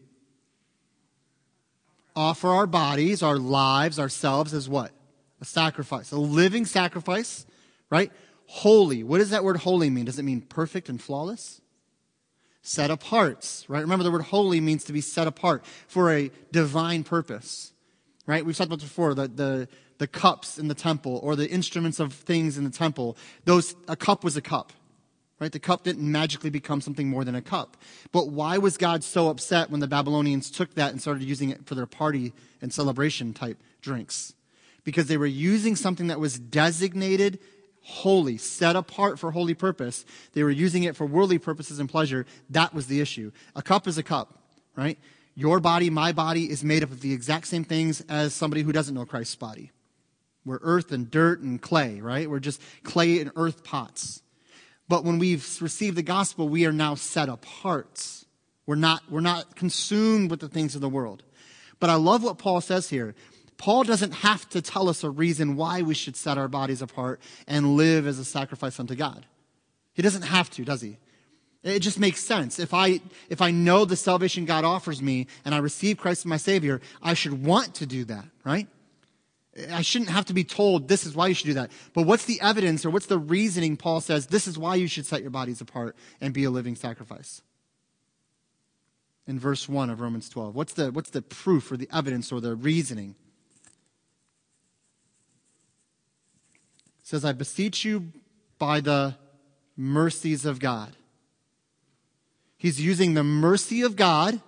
Offer 2.15 2.49
our 2.49 2.67
bodies, 2.67 3.23
our 3.23 3.39
lives, 3.39 3.99
ourselves 3.99 4.55
as 4.55 4.69
what? 4.69 4.93
A 5.41 5.45
sacrifice, 5.45 6.13
a 6.13 6.19
living 6.19 6.65
sacrifice, 6.65 7.47
right? 7.91 8.13
Holy. 8.47 9.03
What 9.03 9.19
does 9.19 9.31
that 9.31 9.43
word 9.43 9.57
holy 9.57 9.91
mean? 9.91 10.05
Does 10.05 10.19
it 10.19 10.23
mean 10.23 10.43
perfect 10.43 10.89
and 10.89 11.03
flawless? 11.03 11.61
Set 12.67 12.91
apart, 12.91 13.65
right? 13.69 13.83
Remember 13.83 14.03
the 14.03 14.11
word 14.11 14.23
holy 14.23 14.59
means 14.59 14.85
to 14.85 14.93
be 14.95 15.03
set 15.03 15.27
apart 15.27 15.65
for 15.87 16.11
a 16.11 16.31
divine 16.51 17.05
purpose, 17.05 17.75
right? 18.27 18.45
We've 18.45 18.57
talked 18.57 18.69
about 18.69 18.81
before 18.81 19.13
the, 19.13 19.29
the, 19.29 19.69
the 19.99 20.07
cups 20.07 20.59
in 20.59 20.69
the 20.69 20.75
temple 20.75 21.21
or 21.23 21.37
the 21.37 21.49
instruments 21.49 22.01
of 22.01 22.15
things 22.15 22.57
in 22.57 22.65
the 22.65 22.71
temple. 22.71 23.19
Those, 23.45 23.77
a 23.87 23.97
cup 23.97 24.25
was 24.25 24.39
a 24.39 24.41
cup, 24.41 24.73
right? 25.39 25.53
The 25.53 25.61
cup 25.61 25.85
didn't 25.85 26.11
magically 26.11 26.49
become 26.49 26.81
something 26.81 27.07
more 27.07 27.23
than 27.23 27.35
a 27.35 27.43
cup. 27.43 27.77
But 28.13 28.31
why 28.31 28.57
was 28.57 28.79
God 28.79 29.05
so 29.05 29.29
upset 29.29 29.71
when 29.71 29.81
the 29.81 29.87
Babylonians 29.87 30.51
took 30.51 30.75
that 30.75 30.91
and 30.91 31.03
started 31.03 31.23
using 31.23 31.51
it 31.51 31.67
for 31.67 31.75
their 31.75 31.87
party 31.87 32.33
and 32.63 32.73
celebration 32.73 33.35
type 33.35 33.63
drinks? 33.83 34.33
Because 34.85 35.07
they 35.07 35.19
were 35.19 35.27
using 35.27 35.77
something 35.77 36.07
that 36.07 36.19
was 36.19 36.39
designated 36.39 37.41
holy, 37.85 38.39
set 38.39 38.77
apart 38.77 39.19
for 39.19 39.31
holy 39.31 39.55
purpose. 39.55 40.05
They 40.33 40.43
were 40.43 40.51
using 40.51 40.85
it 40.85 40.97
for 40.97 41.05
worldly 41.05 41.39
purposes 41.39 41.79
and 41.79 41.89
pleasure. 41.89 42.27
That 42.51 42.75
was 42.75 42.87
the 42.87 43.01
issue. 43.01 43.31
A 43.55 43.63
cup 43.63 43.87
is 43.87 43.99
a 43.99 44.03
cup, 44.03 44.39
right? 44.75 44.99
Your 45.35 45.61
body, 45.61 45.91
my 45.91 46.13
body, 46.13 46.51
is 46.51 46.65
made 46.65 46.83
up 46.83 46.91
of 46.91 47.01
the 47.01 47.13
exact 47.13 47.47
same 47.47 47.63
things 47.63 48.01
as 48.09 48.35
somebody 48.35 48.63
who 48.63 48.73
doesn't 48.73 48.95
know 48.95 49.05
Christ's 49.05 49.37
body. 49.37 49.71
We're 50.47 50.61
earth 50.63 50.93
and 50.93 51.11
dirt 51.11 51.41
and 51.41 51.61
clay, 51.61 52.01
right? 52.01 52.29
We're 52.29 52.41
just 52.41 52.61
clay 52.85 53.21
and 53.21 53.31
earth 53.37 53.65
pots. 53.65 54.23
But 54.89 55.05
when 55.05 55.19
we've 55.19 55.47
received 55.61 55.97
the 55.97 56.03
gospel, 56.03 56.49
we 56.49 56.67
are 56.67 56.73
now 56.73 56.95
set 56.95 57.29
apart. 57.29 58.25
We're 58.67 58.77
not, 58.77 59.03
we're 59.11 59.21
not 59.21 59.57
consumed 59.57 60.31
with 60.31 60.41
the 60.41 60.49
things 60.49 60.75
of 60.75 60.81
the 60.81 60.89
world. 60.89 61.23
But 61.81 61.91
I 61.91 61.97
love 61.97 62.23
what 62.23 62.39
Paul 62.39 62.61
says 62.61 62.89
here 62.89 63.15
Paul 63.57 63.85
doesn't 63.85 64.13
have 64.13 64.49
to 64.51 64.61
tell 64.61 64.89
us 64.89 65.05
a 65.05 65.11
reason 65.11 65.57
why 65.57 65.83
we 65.83 65.95
should 65.95 66.17
set 66.17 66.39
our 66.39 66.49
bodies 66.49 66.83
apart 66.83 67.21
and 67.47 67.77
live 67.77 68.07
as 68.07 68.19
a 68.19 68.25
sacrifice 68.25 68.81
unto 68.81 68.95
God. 68.95 69.27
He 69.95 70.03
doesn't 70.03 70.23
have 70.23 70.51
to, 70.51 70.65
does 70.65 70.81
he? 70.81 70.99
It 71.63 71.81
just 71.81 71.99
makes 71.99 72.23
sense. 72.23 72.59
If 72.59 72.75
I, 72.75 73.01
if 73.31 73.41
I 73.41 73.51
know 73.51 73.87
the 73.87 73.97
salvation 73.97 74.45
God 74.45 74.65
offers 74.65 75.01
me 75.01 75.29
and 75.45 75.55
I 75.55 75.59
receive 75.59 75.97
Christ 75.97 76.23
as 76.23 76.27
my 76.27 76.37
Savior, 76.37 76.83
I 77.03 77.15
should 77.15 77.45
want 77.45 77.75
to 77.77 77.87
do 77.87 78.05
that, 78.05 78.27
right? 78.45 78.69
I 79.71 79.83
shouldn't 79.83 80.11
have 80.11 80.27
to 80.27 80.35
be 80.35 80.45
told 80.45 80.89
this 80.89 81.07
is 81.07 81.15
why 81.15 81.29
you 81.29 81.35
should 81.35 81.47
do 81.47 81.55
that. 81.55 81.71
But 81.95 82.03
what's 82.03 82.27
the 82.27 82.41
evidence 82.41 82.85
or 82.85 82.91
what's 82.91 83.07
the 83.07 83.19
reasoning 83.19 83.77
Paul 83.77 84.01
says 84.01 84.27
this 84.27 84.47
is 84.47 84.59
why 84.59 84.75
you 84.75 84.89
should 84.89 85.07
set 85.07 85.23
your 85.23 85.31
bodies 85.31 85.61
apart 85.61 85.97
and 86.21 86.35
be 86.35 86.45
a 86.45 86.51
living 86.51 86.75
sacrifice? 86.75 87.41
In 89.27 89.39
verse 89.39 89.67
1 89.67 89.89
of 89.89 90.01
Romans 90.01 90.29
12. 90.29 90.55
What's 90.55 90.75
the, 90.75 90.93
what's 90.93 91.11
the 91.11 91.23
proof 91.23 91.73
or 91.73 91.79
the 91.79 91.89
evidence 91.91 92.31
or 92.31 92.43
the 92.43 92.57
reasoning? 92.57 93.15
Says, 97.05 97.25
I 97.25 97.33
beseech 97.33 97.85
you 97.85 98.13
by 98.59 98.81
the 98.81 99.15
mercies 99.77 100.45
of 100.45 100.59
God. 100.59 100.97
He's 102.57 102.81
using 102.81 103.15
the 103.15 103.23
mercy 103.23 103.83
of 103.83 103.95
God, 103.95 104.41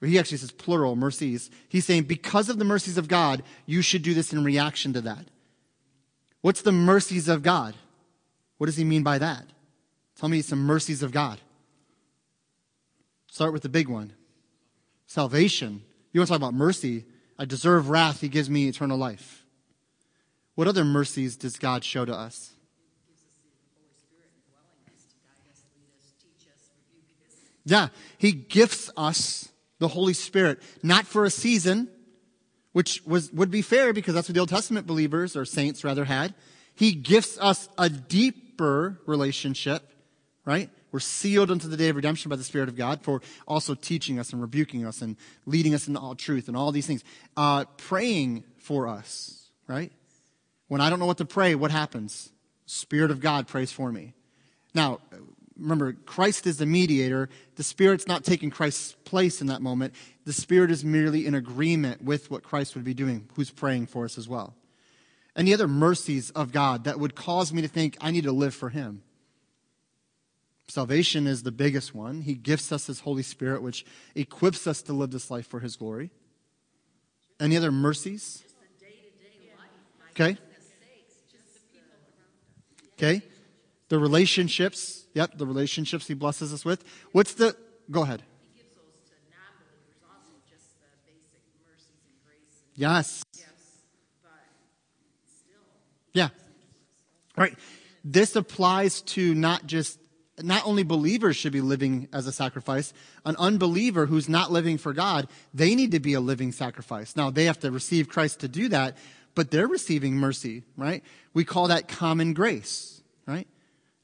or 0.00 0.08
he 0.08 0.18
actually 0.18 0.38
says 0.38 0.50
plural 0.50 0.96
mercies. 0.96 1.50
He's 1.68 1.84
saying, 1.84 2.04
because 2.04 2.48
of 2.48 2.58
the 2.58 2.64
mercies 2.64 2.96
of 2.96 3.06
God, 3.06 3.42
you 3.66 3.82
should 3.82 4.02
do 4.02 4.14
this 4.14 4.32
in 4.32 4.42
reaction 4.42 4.94
to 4.94 5.02
that. 5.02 5.26
What's 6.40 6.62
the 6.62 6.72
mercies 6.72 7.28
of 7.28 7.42
God? 7.42 7.74
What 8.56 8.66
does 8.66 8.76
he 8.76 8.84
mean 8.84 9.02
by 9.02 9.18
that? 9.18 9.44
Tell 10.16 10.28
me 10.28 10.40
some 10.40 10.64
mercies 10.64 11.02
of 11.02 11.12
God. 11.12 11.38
Start 13.30 13.52
with 13.52 13.62
the 13.62 13.68
big 13.68 13.88
one 13.88 14.12
salvation. 15.06 15.82
You 16.12 16.20
want 16.20 16.28
to 16.28 16.32
talk 16.32 16.40
about 16.40 16.54
mercy? 16.54 17.04
I 17.38 17.44
deserve 17.44 17.90
wrath, 17.90 18.20
he 18.20 18.28
gives 18.28 18.48
me 18.48 18.68
eternal 18.68 18.96
life. 18.96 19.43
What 20.54 20.68
other 20.68 20.84
mercies 20.84 21.36
does 21.36 21.56
God 21.58 21.84
show 21.84 22.04
to 22.04 22.14
us? 22.14 22.52
Yeah, 27.64 27.88
he 28.18 28.32
gifts 28.32 28.90
us 28.96 29.48
the 29.78 29.88
Holy 29.88 30.12
Spirit, 30.12 30.62
not 30.82 31.06
for 31.06 31.24
a 31.24 31.30
season, 31.30 31.88
which 32.72 33.02
was, 33.06 33.32
would 33.32 33.50
be 33.50 33.62
fair 33.62 33.92
because 33.92 34.14
that's 34.14 34.28
what 34.28 34.34
the 34.34 34.40
Old 34.40 34.50
Testament 34.50 34.86
believers 34.86 35.36
or 35.36 35.44
saints 35.44 35.82
rather 35.82 36.04
had. 36.04 36.34
He 36.74 36.92
gifts 36.92 37.38
us 37.40 37.68
a 37.78 37.88
deeper 37.88 39.00
relationship, 39.06 39.90
right? 40.44 40.70
We're 40.92 41.00
sealed 41.00 41.50
unto 41.50 41.68
the 41.68 41.76
day 41.76 41.88
of 41.88 41.96
redemption 41.96 42.28
by 42.28 42.36
the 42.36 42.44
Spirit 42.44 42.68
of 42.68 42.76
God 42.76 43.02
for 43.02 43.22
also 43.48 43.74
teaching 43.74 44.18
us 44.18 44.32
and 44.32 44.40
rebuking 44.40 44.86
us 44.86 45.02
and 45.02 45.16
leading 45.46 45.74
us 45.74 45.88
into 45.88 46.00
all 46.00 46.14
truth 46.14 46.48
and 46.48 46.56
all 46.56 46.70
these 46.70 46.86
things. 46.86 47.02
Uh, 47.36 47.64
praying 47.78 48.44
for 48.58 48.86
us, 48.86 49.50
right? 49.66 49.90
When 50.68 50.80
I 50.80 50.90
don't 50.90 50.98
know 50.98 51.06
what 51.06 51.18
to 51.18 51.24
pray, 51.24 51.54
what 51.54 51.70
happens? 51.70 52.32
Spirit 52.66 53.10
of 53.10 53.20
God 53.20 53.46
prays 53.46 53.70
for 53.70 53.92
me. 53.92 54.14
Now, 54.74 55.00
remember, 55.56 55.92
Christ 55.92 56.46
is 56.46 56.56
the 56.56 56.66
mediator. 56.66 57.28
The 57.56 57.62
Spirit's 57.62 58.06
not 58.06 58.24
taking 58.24 58.50
Christ's 58.50 58.92
place 59.04 59.40
in 59.40 59.48
that 59.48 59.62
moment. 59.62 59.94
The 60.24 60.32
Spirit 60.32 60.70
is 60.70 60.84
merely 60.84 61.26
in 61.26 61.34
agreement 61.34 62.02
with 62.02 62.30
what 62.30 62.42
Christ 62.42 62.74
would 62.74 62.84
be 62.84 62.94
doing, 62.94 63.28
who's 63.34 63.50
praying 63.50 63.86
for 63.86 64.04
us 64.04 64.18
as 64.18 64.28
well. 64.28 64.54
Any 65.36 65.52
other 65.52 65.68
mercies 65.68 66.30
of 66.30 66.52
God 66.52 66.84
that 66.84 66.98
would 66.98 67.14
cause 67.14 67.52
me 67.52 67.62
to 67.62 67.68
think 67.68 67.96
I 68.00 68.10
need 68.10 68.24
to 68.24 68.32
live 68.32 68.54
for 68.54 68.70
Him? 68.70 69.02
Salvation 70.68 71.26
is 71.26 71.42
the 71.42 71.52
biggest 71.52 71.94
one. 71.94 72.22
He 72.22 72.34
gifts 72.34 72.72
us 72.72 72.86
His 72.86 73.00
Holy 73.00 73.22
Spirit, 73.22 73.62
which 73.62 73.84
equips 74.14 74.66
us 74.66 74.80
to 74.82 74.92
live 74.92 75.10
this 75.10 75.30
life 75.30 75.46
for 75.46 75.60
His 75.60 75.76
glory. 75.76 76.10
Any 77.38 77.56
other 77.56 77.72
mercies? 77.72 78.42
Okay. 80.12 80.38
Okay. 82.98 83.22
The 83.88 83.98
relationships. 83.98 85.06
Yep, 85.14 85.38
the 85.38 85.46
relationships 85.46 86.06
He 86.06 86.14
blesses 86.14 86.52
us 86.52 86.64
with. 86.64 86.84
What's 87.12 87.34
the. 87.34 87.56
Go 87.90 88.02
ahead. 88.02 88.22
Yes. 92.76 93.22
Yes 93.34 93.46
But, 94.22 94.30
yeah. 96.12 96.28
Right. 97.36 97.56
This 98.04 98.36
applies 98.36 99.00
to 99.02 99.34
not 99.34 99.66
just, 99.66 99.98
not 100.42 100.66
only 100.66 100.82
believers 100.82 101.36
should 101.36 101.52
be 101.52 101.60
living 101.60 102.08
as 102.12 102.26
a 102.26 102.32
sacrifice. 102.32 102.92
An 103.24 103.36
unbeliever 103.36 104.06
who's 104.06 104.28
not 104.28 104.50
living 104.50 104.78
for 104.78 104.92
God, 104.92 105.28
they 105.52 105.74
need 105.74 105.92
to 105.92 106.00
be 106.00 106.14
a 106.14 106.20
living 106.20 106.52
sacrifice. 106.52 107.16
Now, 107.16 107.30
they 107.30 107.44
have 107.44 107.60
to 107.60 107.70
receive 107.70 108.08
Christ 108.08 108.40
to 108.40 108.48
do 108.48 108.68
that, 108.68 108.96
but 109.34 109.50
they're 109.50 109.66
receiving 109.68 110.16
mercy, 110.16 110.62
right? 110.76 111.02
We 111.32 111.44
call 111.44 111.68
that 111.68 111.88
common 111.88 112.34
grace, 112.34 113.02
right? 113.26 113.48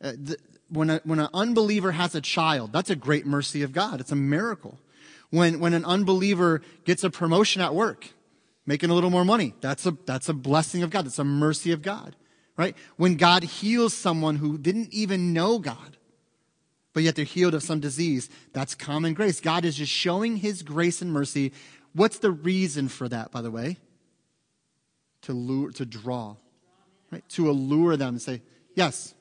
Uh, 0.03 0.13
the, 0.13 0.37
when, 0.69 0.91
a, 0.91 1.01
when 1.05 1.19
an 1.19 1.29
unbeliever 1.35 1.93
has 1.93 2.15
a 2.15 2.21
child, 2.21 2.73
that's 2.73 2.91
a 2.91 2.97
great 2.97 3.27
mercy 3.27 3.63
of 3.63 3.73
God. 3.73 4.01
It's 4.01 4.13
a 4.13 4.17
miracle. 4.17 4.79
When, 5.31 5.61
when 5.61 5.75
an 5.75 5.85
unbeliever 5.85 6.63
gets 6.85 7.05
a 7.05 7.11
promotion 7.11 7.63
at 7.63 7.75
work, 7.75 8.09
making 8.67 8.91
a 8.91 8.95
little 8.95 9.11
more 9.11 9.25
money. 9.25 9.55
That's 9.61 9.87
a, 9.87 9.97
that's 10.07 10.29
a 10.29 10.35
blessing 10.35 10.83
of 10.83 10.91
God. 10.91 11.05
That's 11.05 11.19
a 11.19 11.25
mercy 11.25 11.73
of 11.73 11.83
God, 11.83 12.15
right? 12.57 12.77
When 12.97 13.17
God 13.17 13.43
heals 13.43 13.95
someone 13.95 14.37
who 14.37 14.59
didn't 14.59 14.93
even 14.93 15.33
know 15.33 15.59
God, 15.59 15.97
but 16.93 17.03
yet 17.03 17.17
they're 17.17 17.25
healed 17.25 17.55
of 17.55 17.63
some 17.63 17.81
disease, 17.81 18.29
that's 18.53 18.75
common 18.75 19.15
grace. 19.15 19.41
God 19.41 19.65
is 19.65 19.77
just 19.77 19.93
showing 19.93 20.37
his 20.37 20.63
grace 20.63 21.03
and 21.03 21.13
mercy. 21.13 21.53
What's 21.95 22.19
the 22.19 22.31
reason 22.31 22.89
for 22.89 23.09
that, 23.09 23.33
by 23.33 23.43
the 23.43 23.51
way? 23.51 23.79
To 25.23 25.33
lure, 25.33 25.71
to 25.73 25.85
draw, 25.85 26.37
right? 27.11 27.23
To 27.31 27.51
allure 27.51 27.97
them 27.97 28.15
and 28.15 28.23
say, 28.23 28.41
yes, 28.75 29.15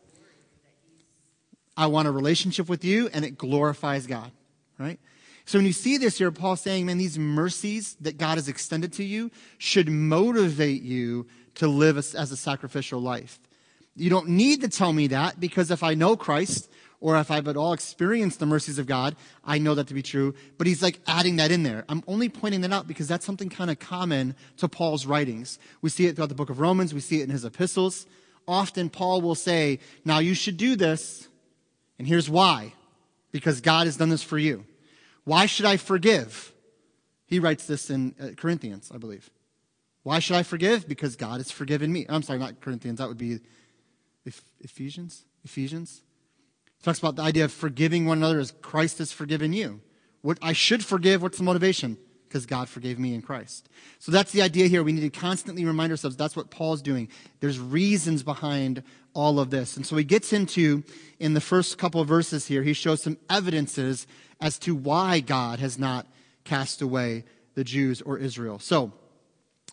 I 1.75 1.87
want 1.87 2.07
a 2.07 2.11
relationship 2.11 2.69
with 2.69 2.83
you 2.83 3.09
and 3.13 3.25
it 3.25 3.37
glorifies 3.37 4.07
God, 4.07 4.31
right? 4.77 4.99
So 5.45 5.57
when 5.57 5.65
you 5.65 5.73
see 5.73 5.97
this 5.97 6.17
here, 6.17 6.31
Paul 6.31 6.55
saying, 6.55 6.85
man, 6.85 6.97
these 6.97 7.17
mercies 7.17 7.95
that 8.01 8.17
God 8.17 8.37
has 8.37 8.47
extended 8.47 8.93
to 8.93 9.03
you 9.03 9.31
should 9.57 9.89
motivate 9.89 10.83
you 10.83 11.25
to 11.55 11.67
live 11.67 11.97
as, 11.97 12.13
as 12.13 12.31
a 12.31 12.37
sacrificial 12.37 13.01
life. 13.01 13.39
You 13.95 14.09
don't 14.09 14.29
need 14.29 14.61
to 14.61 14.69
tell 14.69 14.93
me 14.93 15.07
that 15.07 15.39
because 15.39 15.71
if 15.71 15.83
I 15.83 15.95
know 15.95 16.15
Christ 16.15 16.69
or 17.01 17.17
if 17.17 17.31
I've 17.31 17.47
at 17.47 17.55
all 17.55 17.71
experienced 17.71 18.39
the 18.39 18.45
mercies 18.45 18.77
of 18.77 18.85
God, 18.85 19.15
I 19.43 19.57
know 19.57 19.73
that 19.75 19.87
to 19.87 19.93
be 19.93 20.01
true. 20.01 20.35
But 20.57 20.67
he's 20.67 20.81
like 20.81 20.99
adding 21.07 21.37
that 21.37 21.51
in 21.51 21.63
there. 21.63 21.85
I'm 21.87 22.03
only 22.07 22.27
pointing 22.27 22.61
that 22.61 22.73
out 22.73 22.87
because 22.87 23.07
that's 23.07 23.25
something 23.25 23.49
kind 23.49 23.71
of 23.71 23.79
common 23.79 24.35
to 24.57 24.67
Paul's 24.67 25.05
writings. 25.05 25.59
We 25.81 25.89
see 25.89 26.07
it 26.07 26.15
throughout 26.15 26.29
the 26.29 26.35
book 26.35 26.49
of 26.49 26.59
Romans. 26.59 26.93
We 26.93 26.99
see 26.99 27.21
it 27.21 27.23
in 27.23 27.29
his 27.29 27.45
epistles. 27.45 28.05
Often 28.47 28.89
Paul 28.89 29.21
will 29.21 29.35
say, 29.35 29.79
now 30.03 30.19
you 30.19 30.33
should 30.33 30.57
do 30.57 30.75
this. 30.75 31.29
And 31.97 32.07
here's 32.07 32.29
why. 32.29 32.73
Because 33.31 33.61
God 33.61 33.85
has 33.85 33.95
done 33.95 34.09
this 34.09 34.23
for 34.23 34.37
you. 34.37 34.65
Why 35.23 35.45
should 35.45 35.65
I 35.65 35.77
forgive? 35.77 36.51
He 37.27 37.39
writes 37.39 37.67
this 37.67 37.89
in 37.89 38.15
uh, 38.19 38.29
Corinthians, 38.35 38.91
I 38.93 38.97
believe. 38.97 39.29
Why 40.03 40.19
should 40.19 40.35
I 40.35 40.43
forgive? 40.43 40.87
Because 40.87 41.15
God 41.15 41.37
has 41.37 41.51
forgiven 41.51 41.93
me. 41.93 42.05
I'm 42.09 42.23
sorry, 42.23 42.39
not 42.39 42.59
Corinthians. 42.59 42.97
That 42.97 43.07
would 43.07 43.17
be 43.17 43.39
Ephesians. 44.61 45.25
Ephesians. 45.45 46.01
He 46.79 46.85
talks 46.85 46.99
about 46.99 47.17
the 47.17 47.23
idea 47.23 47.43
of 47.43 47.51
forgiving 47.51 48.05
one 48.05 48.19
another 48.19 48.39
as 48.39 48.53
Christ 48.61 48.99
has 48.99 49.11
forgiven 49.11 49.51
you. 49.51 49.81
What 50.21 50.39
I 50.41 50.53
should 50.53 50.83
forgive, 50.83 51.21
what's 51.21 51.37
the 51.37 51.43
motivation? 51.43 51.97
Because 52.27 52.45
God 52.45 52.69
forgave 52.69 52.97
me 52.97 53.13
in 53.13 53.21
Christ. 53.21 53.67
So 53.99 54.13
that's 54.13 54.31
the 54.31 54.41
idea 54.41 54.67
here. 54.67 54.81
We 54.81 54.93
need 54.93 55.01
to 55.01 55.19
constantly 55.19 55.65
remind 55.65 55.91
ourselves 55.91 56.15
that's 56.15 56.37
what 56.37 56.51
Paul's 56.51 56.81
doing. 56.81 57.09
There's 57.41 57.59
reasons 57.59 58.23
behind 58.23 58.83
all 59.13 59.39
of 59.39 59.49
this. 59.49 59.75
And 59.75 59.85
so 59.85 59.97
he 59.97 60.05
gets 60.05 60.31
into, 60.31 60.83
in 61.19 61.33
the 61.33 61.41
first 61.41 61.77
couple 61.77 61.99
of 61.99 62.07
verses 62.07 62.47
here, 62.47 62.63
he 62.63 62.73
shows 62.73 63.03
some 63.03 63.17
evidences 63.29 64.07
as 64.39 64.57
to 64.59 64.73
why 64.73 65.19
God 65.19 65.59
has 65.59 65.77
not 65.77 66.07
cast 66.45 66.81
away 66.81 67.25
the 67.55 67.65
Jews 67.65 68.01
or 68.01 68.17
Israel. 68.17 68.57
So, 68.57 68.93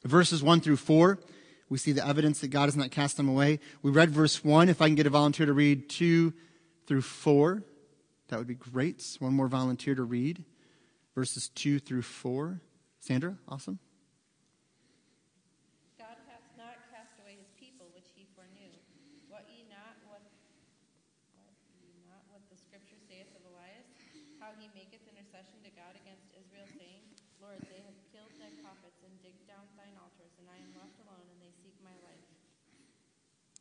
verses 0.03 0.43
1 0.43 0.61
through 0.61 0.79
4, 0.79 1.21
we 1.69 1.79
see 1.79 1.93
the 1.93 2.07
evidence 2.07 2.41
that 2.41 2.49
God 2.49 2.65
has 2.65 2.77
not 2.77 2.91
cast 2.91 3.17
them 3.17 3.29
away. 3.29 3.61
We 3.83 3.93
read 3.93 4.11
verse 4.11 4.43
1. 4.43 4.69
If 4.69 4.83
I 4.83 4.87
can 4.87 4.97
get 4.97 5.07
a 5.07 5.11
volunteer 5.11 5.47
to 5.47 5.53
read 5.53 5.89
2 5.89 6.33
through 6.87 7.03
4, 7.03 7.63
that 8.29 8.39
would 8.39 8.47
be 8.47 8.55
great. 8.55 9.05
One 9.19 9.35
more 9.35 9.49
volunteer 9.49 9.95
to 9.95 10.03
read 10.03 10.45
verses 11.15 11.51
2 11.55 11.79
through 11.81 12.03
4. 12.03 12.61
Sandra, 13.01 13.37
awesome. 13.49 13.79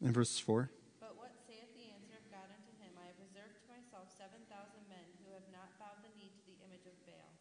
in 0.05 0.13
verse 0.13 0.37
4. 0.37 0.69
But 1.01 1.17
ye 1.17 1.17
not 1.17 1.17
what 1.17 1.33
saith 1.49 1.73
the 1.73 1.89
answer 1.89 2.13
of 2.21 2.25
God 2.29 2.45
unto 2.53 2.71
him? 2.77 2.93
I 2.93 3.09
have 3.09 3.17
reserved 3.17 3.57
to 3.57 3.65
myself 3.65 4.13
7,000 4.13 4.45
men 4.85 5.05
who 5.25 5.33
have 5.33 5.49
not 5.49 5.73
bowed 5.81 6.05
the 6.05 6.13
knee 6.13 6.29
to 6.29 6.41
the 6.45 6.57
image 6.61 6.85
of 6.85 6.93
Baal. 7.09 7.33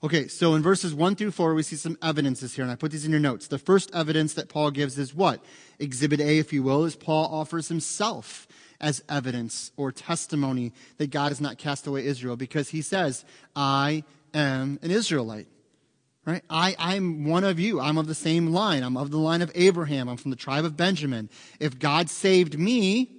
Okay, 0.00 0.28
so 0.28 0.54
in 0.54 0.62
verses 0.62 0.94
1 0.94 1.16
through 1.16 1.32
4, 1.32 1.54
we 1.54 1.64
see 1.64 1.74
some 1.74 1.98
evidences 2.00 2.54
here, 2.54 2.62
and 2.62 2.70
I 2.70 2.76
put 2.76 2.92
these 2.92 3.04
in 3.04 3.10
your 3.10 3.18
notes. 3.18 3.48
The 3.48 3.58
first 3.58 3.92
evidence 3.92 4.34
that 4.34 4.48
Paul 4.48 4.70
gives 4.70 4.96
is 4.96 5.12
what? 5.12 5.42
Exhibit 5.80 6.20
A, 6.20 6.38
if 6.38 6.52
you 6.52 6.62
will, 6.62 6.84
is 6.84 6.94
Paul 6.94 7.28
offers 7.32 7.66
himself 7.66 8.46
as 8.80 9.02
evidence 9.08 9.72
or 9.76 9.90
testimony 9.90 10.72
that 10.98 11.10
God 11.10 11.30
has 11.30 11.40
not 11.40 11.58
cast 11.58 11.88
away 11.88 12.06
Israel 12.06 12.36
because 12.36 12.68
he 12.68 12.80
says, 12.80 13.24
I 13.56 14.04
am 14.32 14.78
an 14.82 14.92
Israelite. 14.92 15.48
Right? 16.24 16.44
I, 16.48 16.76
I'm 16.78 17.24
one 17.24 17.42
of 17.42 17.58
you. 17.58 17.80
I'm 17.80 17.98
of 17.98 18.06
the 18.06 18.14
same 18.14 18.48
line. 18.52 18.84
I'm 18.84 18.96
of 18.96 19.10
the 19.10 19.18
line 19.18 19.42
of 19.42 19.50
Abraham. 19.56 20.08
I'm 20.08 20.16
from 20.16 20.30
the 20.30 20.36
tribe 20.36 20.64
of 20.64 20.76
Benjamin. 20.76 21.28
If 21.58 21.78
God 21.78 22.08
saved 22.08 22.56
me, 22.56 23.10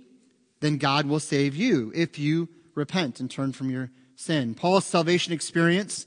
then 0.61 0.77
God 0.77 1.07
will 1.07 1.19
save 1.19 1.55
you 1.55 1.91
if 1.93 2.17
you 2.17 2.47
repent 2.73 3.19
and 3.19 3.29
turn 3.29 3.51
from 3.51 3.69
your 3.69 3.89
sin. 4.15 4.53
Paul's 4.53 4.85
salvation 4.85 5.33
experience 5.33 6.05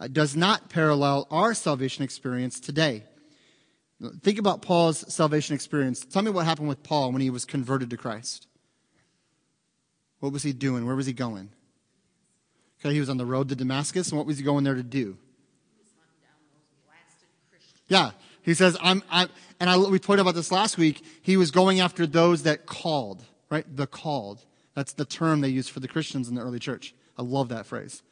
uh, 0.00 0.08
does 0.08 0.36
not 0.36 0.68
parallel 0.68 1.26
our 1.30 1.54
salvation 1.54 2.04
experience 2.04 2.60
today. 2.60 3.04
Think 4.22 4.38
about 4.38 4.60
Paul's 4.60 5.12
salvation 5.12 5.54
experience. 5.54 6.04
Tell 6.04 6.22
me 6.22 6.30
what 6.30 6.44
happened 6.44 6.68
with 6.68 6.82
Paul 6.82 7.12
when 7.12 7.22
he 7.22 7.30
was 7.30 7.44
converted 7.44 7.90
to 7.90 7.96
Christ. 7.96 8.46
What 10.20 10.32
was 10.32 10.42
he 10.42 10.52
doing? 10.52 10.86
Where 10.86 10.96
was 10.96 11.06
he 11.06 11.12
going? 11.12 11.50
Okay, 12.80 12.92
he 12.92 13.00
was 13.00 13.08
on 13.08 13.16
the 13.16 13.26
road 13.26 13.48
to 13.48 13.56
Damascus, 13.56 14.10
and 14.10 14.18
what 14.18 14.26
was 14.26 14.38
he 14.38 14.44
going 14.44 14.64
there 14.64 14.74
to 14.74 14.82
do? 14.82 15.16
Yeah, 17.88 18.10
He 18.44 18.54
says, 18.54 18.76
I'm, 18.82 19.02
I'm 19.10 19.28
and 19.58 19.70
I, 19.70 19.78
we 19.78 19.98
talked 19.98 20.20
about 20.20 20.34
this 20.34 20.52
last 20.52 20.76
week. 20.76 21.02
He 21.22 21.36
was 21.36 21.50
going 21.50 21.80
after 21.80 22.06
those 22.06 22.42
that 22.42 22.66
called, 22.66 23.24
right? 23.50 23.64
The 23.74 23.86
called. 23.86 24.44
That's 24.74 24.92
the 24.92 25.06
term 25.06 25.40
they 25.40 25.48
used 25.48 25.70
for 25.70 25.80
the 25.80 25.88
Christians 25.88 26.28
in 26.28 26.34
the 26.34 26.42
early 26.42 26.58
church. 26.58 26.94
I 27.16 27.22
love 27.22 27.48
that 27.48 27.64
phrase. 27.64 28.02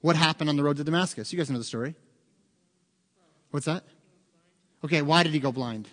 What 0.00 0.16
happened 0.16 0.50
on 0.50 0.56
the 0.56 0.62
road 0.62 0.76
to 0.76 0.84
Damascus? 0.84 1.32
You 1.32 1.38
guys 1.38 1.50
know 1.50 1.58
the 1.58 1.64
story. 1.64 1.94
What's 3.50 3.66
that? 3.66 3.84
Okay, 4.84 5.02
why 5.02 5.22
did 5.22 5.32
he 5.32 5.38
go 5.38 5.52
blind? 5.52 5.88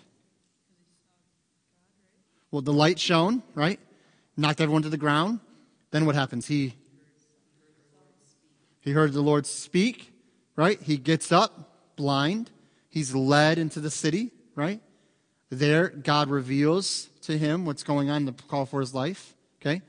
Well, 2.50 2.62
the 2.62 2.72
light 2.72 2.98
shone, 2.98 3.42
right? 3.54 3.80
Knocked 4.36 4.60
everyone 4.60 4.82
to 4.82 4.88
the 4.88 4.96
ground. 4.96 5.40
Then 5.90 6.06
what 6.06 6.14
happens? 6.14 6.46
He 6.46 6.74
he 8.84 8.90
heard 8.92 9.14
the 9.14 9.22
Lord 9.22 9.46
speak, 9.46 10.12
right? 10.56 10.80
He 10.80 10.98
gets 10.98 11.32
up, 11.32 11.96
blind. 11.96 12.50
He's 12.90 13.14
led 13.14 13.58
into 13.58 13.80
the 13.80 13.90
city, 13.90 14.30
right? 14.54 14.80
There, 15.48 15.88
God 15.88 16.28
reveals 16.28 17.08
to 17.22 17.38
him 17.38 17.64
what's 17.64 17.82
going 17.82 18.10
on, 18.10 18.26
the 18.26 18.32
call 18.32 18.66
for 18.66 18.80
his 18.80 18.92
life. 18.92 19.34
Okay? 19.60 19.80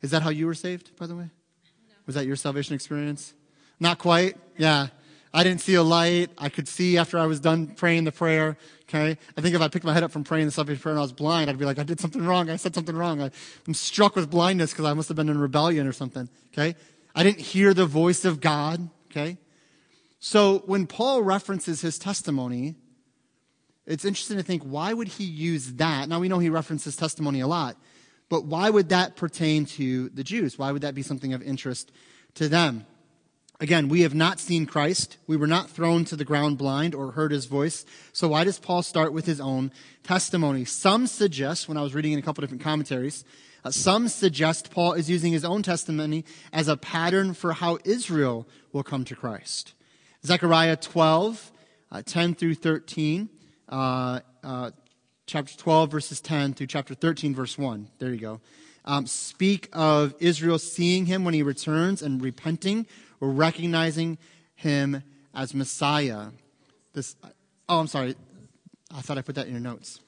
Is 0.00 0.12
that 0.12 0.22
how 0.22 0.30
you 0.30 0.46
were 0.46 0.54
saved, 0.54 0.96
by 0.96 1.06
the 1.06 1.16
way? 1.16 1.24
No. 1.24 1.94
Was 2.06 2.14
that 2.14 2.26
your 2.26 2.36
salvation 2.36 2.74
experience? 2.74 3.34
Not 3.80 3.98
quite? 3.98 4.36
Yeah. 4.56 4.88
I 5.32 5.44
didn't 5.44 5.60
see 5.60 5.74
a 5.74 5.82
light. 5.82 6.30
I 6.38 6.48
could 6.48 6.66
see 6.66 6.96
after 6.96 7.18
I 7.18 7.26
was 7.26 7.40
done 7.40 7.68
praying 7.68 8.04
the 8.04 8.12
prayer. 8.12 8.56
Okay. 8.88 9.18
I 9.36 9.40
think 9.40 9.54
if 9.54 9.60
I 9.60 9.68
picked 9.68 9.84
my 9.84 9.92
head 9.92 10.02
up 10.02 10.10
from 10.10 10.24
praying 10.24 10.46
the 10.46 10.52
salvation 10.52 10.80
prayer 10.80 10.92
and 10.92 10.98
I 10.98 11.02
was 11.02 11.12
blind, 11.12 11.50
I'd 11.50 11.58
be 11.58 11.64
like, 11.64 11.78
I 11.78 11.82
did 11.82 12.00
something 12.00 12.24
wrong. 12.24 12.48
I 12.48 12.56
said 12.56 12.74
something 12.74 12.96
wrong. 12.96 13.20
I, 13.20 13.30
am 13.66 13.74
struck 13.74 14.16
with 14.16 14.30
blindness 14.30 14.70
because 14.70 14.86
I 14.86 14.94
must 14.94 15.08
have 15.08 15.16
been 15.16 15.28
in 15.28 15.38
rebellion 15.38 15.86
or 15.86 15.92
something. 15.92 16.28
Okay. 16.52 16.74
I 17.14 17.22
didn't 17.22 17.40
hear 17.40 17.74
the 17.74 17.86
voice 17.86 18.24
of 18.24 18.40
God. 18.40 18.88
Okay. 19.10 19.36
So 20.20 20.62
when 20.66 20.86
Paul 20.86 21.22
references 21.22 21.82
his 21.82 21.98
testimony, 21.98 22.76
it's 23.86 24.04
interesting 24.04 24.38
to 24.38 24.42
think 24.42 24.62
why 24.62 24.92
would 24.92 25.08
he 25.08 25.24
use 25.24 25.74
that? 25.74 26.08
Now 26.08 26.20
we 26.20 26.28
know 26.28 26.38
he 26.38 26.50
references 26.50 26.96
testimony 26.96 27.40
a 27.40 27.46
lot, 27.46 27.76
but 28.28 28.44
why 28.44 28.70
would 28.70 28.88
that 28.88 29.16
pertain 29.16 29.66
to 29.66 30.08
the 30.08 30.24
Jews? 30.24 30.58
Why 30.58 30.72
would 30.72 30.82
that 30.82 30.94
be 30.94 31.02
something 31.02 31.32
of 31.32 31.42
interest 31.42 31.92
to 32.34 32.48
them? 32.48 32.86
Again, 33.58 33.88
we 33.88 34.02
have 34.02 34.14
not 34.14 34.38
seen 34.38 34.66
Christ. 34.66 35.16
We 35.26 35.36
were 35.36 35.46
not 35.46 35.70
thrown 35.70 36.04
to 36.06 36.16
the 36.16 36.26
ground 36.26 36.58
blind 36.58 36.94
or 36.94 37.12
heard 37.12 37.32
his 37.32 37.46
voice. 37.46 37.86
So 38.12 38.28
why 38.28 38.44
does 38.44 38.58
Paul 38.58 38.82
start 38.82 39.14
with 39.14 39.24
his 39.24 39.40
own 39.40 39.72
testimony? 40.02 40.66
Some 40.66 41.06
suggest, 41.06 41.66
when 41.66 41.78
I 41.78 41.82
was 41.82 41.94
reading 41.94 42.12
in 42.12 42.18
a 42.18 42.22
couple 42.22 42.42
different 42.42 42.62
commentaries, 42.62 43.24
uh, 43.64 43.70
some 43.70 44.08
suggest 44.08 44.70
Paul 44.70 44.92
is 44.92 45.08
using 45.08 45.32
his 45.32 45.44
own 45.44 45.62
testimony 45.62 46.26
as 46.52 46.68
a 46.68 46.76
pattern 46.76 47.32
for 47.32 47.54
how 47.54 47.78
Israel 47.84 48.46
will 48.72 48.82
come 48.82 49.04
to 49.06 49.16
Christ. 49.16 49.72
Zechariah 50.24 50.76
12, 50.76 51.52
uh, 51.90 52.02
10 52.04 52.34
through 52.34 52.56
13, 52.56 53.30
uh, 53.70 54.20
uh, 54.44 54.70
chapter 55.24 55.56
12, 55.56 55.90
verses 55.90 56.20
10 56.20 56.52
through 56.52 56.66
chapter 56.66 56.94
13, 56.94 57.34
verse 57.34 57.56
1. 57.56 57.88
There 57.98 58.10
you 58.10 58.20
go. 58.20 58.40
Um, 58.84 59.06
speak 59.06 59.68
of 59.72 60.14
Israel 60.20 60.58
seeing 60.58 61.06
him 61.06 61.24
when 61.24 61.34
he 61.34 61.42
returns 61.42 62.02
and 62.02 62.22
repenting 62.22 62.86
or 63.20 63.30
recognizing 63.30 64.18
him 64.54 65.02
as 65.34 65.54
Messiah. 65.54 66.28
This, 66.92 67.16
oh, 67.68 67.80
I'm 67.80 67.86
sorry. 67.86 68.14
I 68.94 69.00
thought 69.00 69.18
I 69.18 69.22
put 69.22 69.34
that 69.34 69.46
in 69.46 69.52
your 69.52 69.60
notes. 69.60 70.00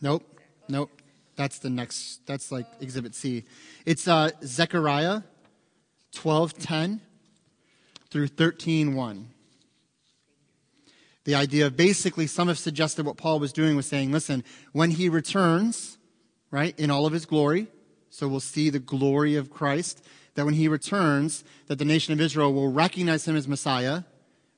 Nope. 0.00 0.22
Nope. 0.68 0.90
That's 1.36 1.58
the 1.58 1.70
next, 1.70 2.26
that's 2.26 2.50
like 2.50 2.66
exhibit 2.80 3.14
C. 3.14 3.44
It's 3.86 4.08
uh, 4.08 4.30
Zechariah 4.44 5.22
12:10 6.12 7.00
through 8.10 8.28
13:1. 8.28 9.26
The 11.24 11.34
idea 11.34 11.66
of 11.66 11.76
basically, 11.76 12.26
some 12.26 12.48
have 12.48 12.58
suggested 12.58 13.04
what 13.04 13.16
Paul 13.16 13.38
was 13.38 13.52
doing 13.52 13.76
was 13.76 13.86
saying, 13.86 14.12
listen, 14.12 14.42
when 14.72 14.92
he 14.92 15.08
returns, 15.08 15.98
right, 16.50 16.78
in 16.78 16.90
all 16.90 17.04
of 17.04 17.12
his 17.12 17.26
glory, 17.26 17.68
so 18.10 18.28
we'll 18.28 18.40
see 18.40 18.70
the 18.70 18.78
glory 18.78 19.36
of 19.36 19.50
Christ, 19.50 20.04
that 20.34 20.44
when 20.44 20.54
he 20.54 20.68
returns, 20.68 21.44
that 21.66 21.78
the 21.78 21.84
nation 21.84 22.12
of 22.12 22.20
Israel 22.20 22.52
will 22.52 22.70
recognize 22.70 23.26
him 23.26 23.36
as 23.36 23.48
Messiah, 23.48 24.04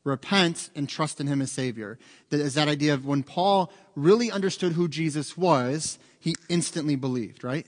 repent, 0.05 0.71
and 0.75 0.89
trust 0.89 1.21
in 1.21 1.27
him 1.27 1.43
as 1.43 1.53
Savior. 1.53 1.99
That 2.31 2.41
is 2.41 2.55
that 2.55 2.69
idea 2.69 2.95
of 2.95 3.07
when 3.07 3.23
Paul 3.23 3.73
really 3.95 4.31
understood 4.31 4.73
who 4.73 4.89
Jesus 4.89 5.37
was, 5.37 5.99
he 6.19 6.35
instantly 6.49 6.97
believed, 6.97 7.45
right? 7.45 7.67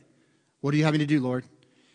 What 0.60 0.74
are 0.74 0.76
you 0.76 0.84
having 0.84 1.00
to 1.00 1.06
do, 1.06 1.20
Lord? 1.20 1.44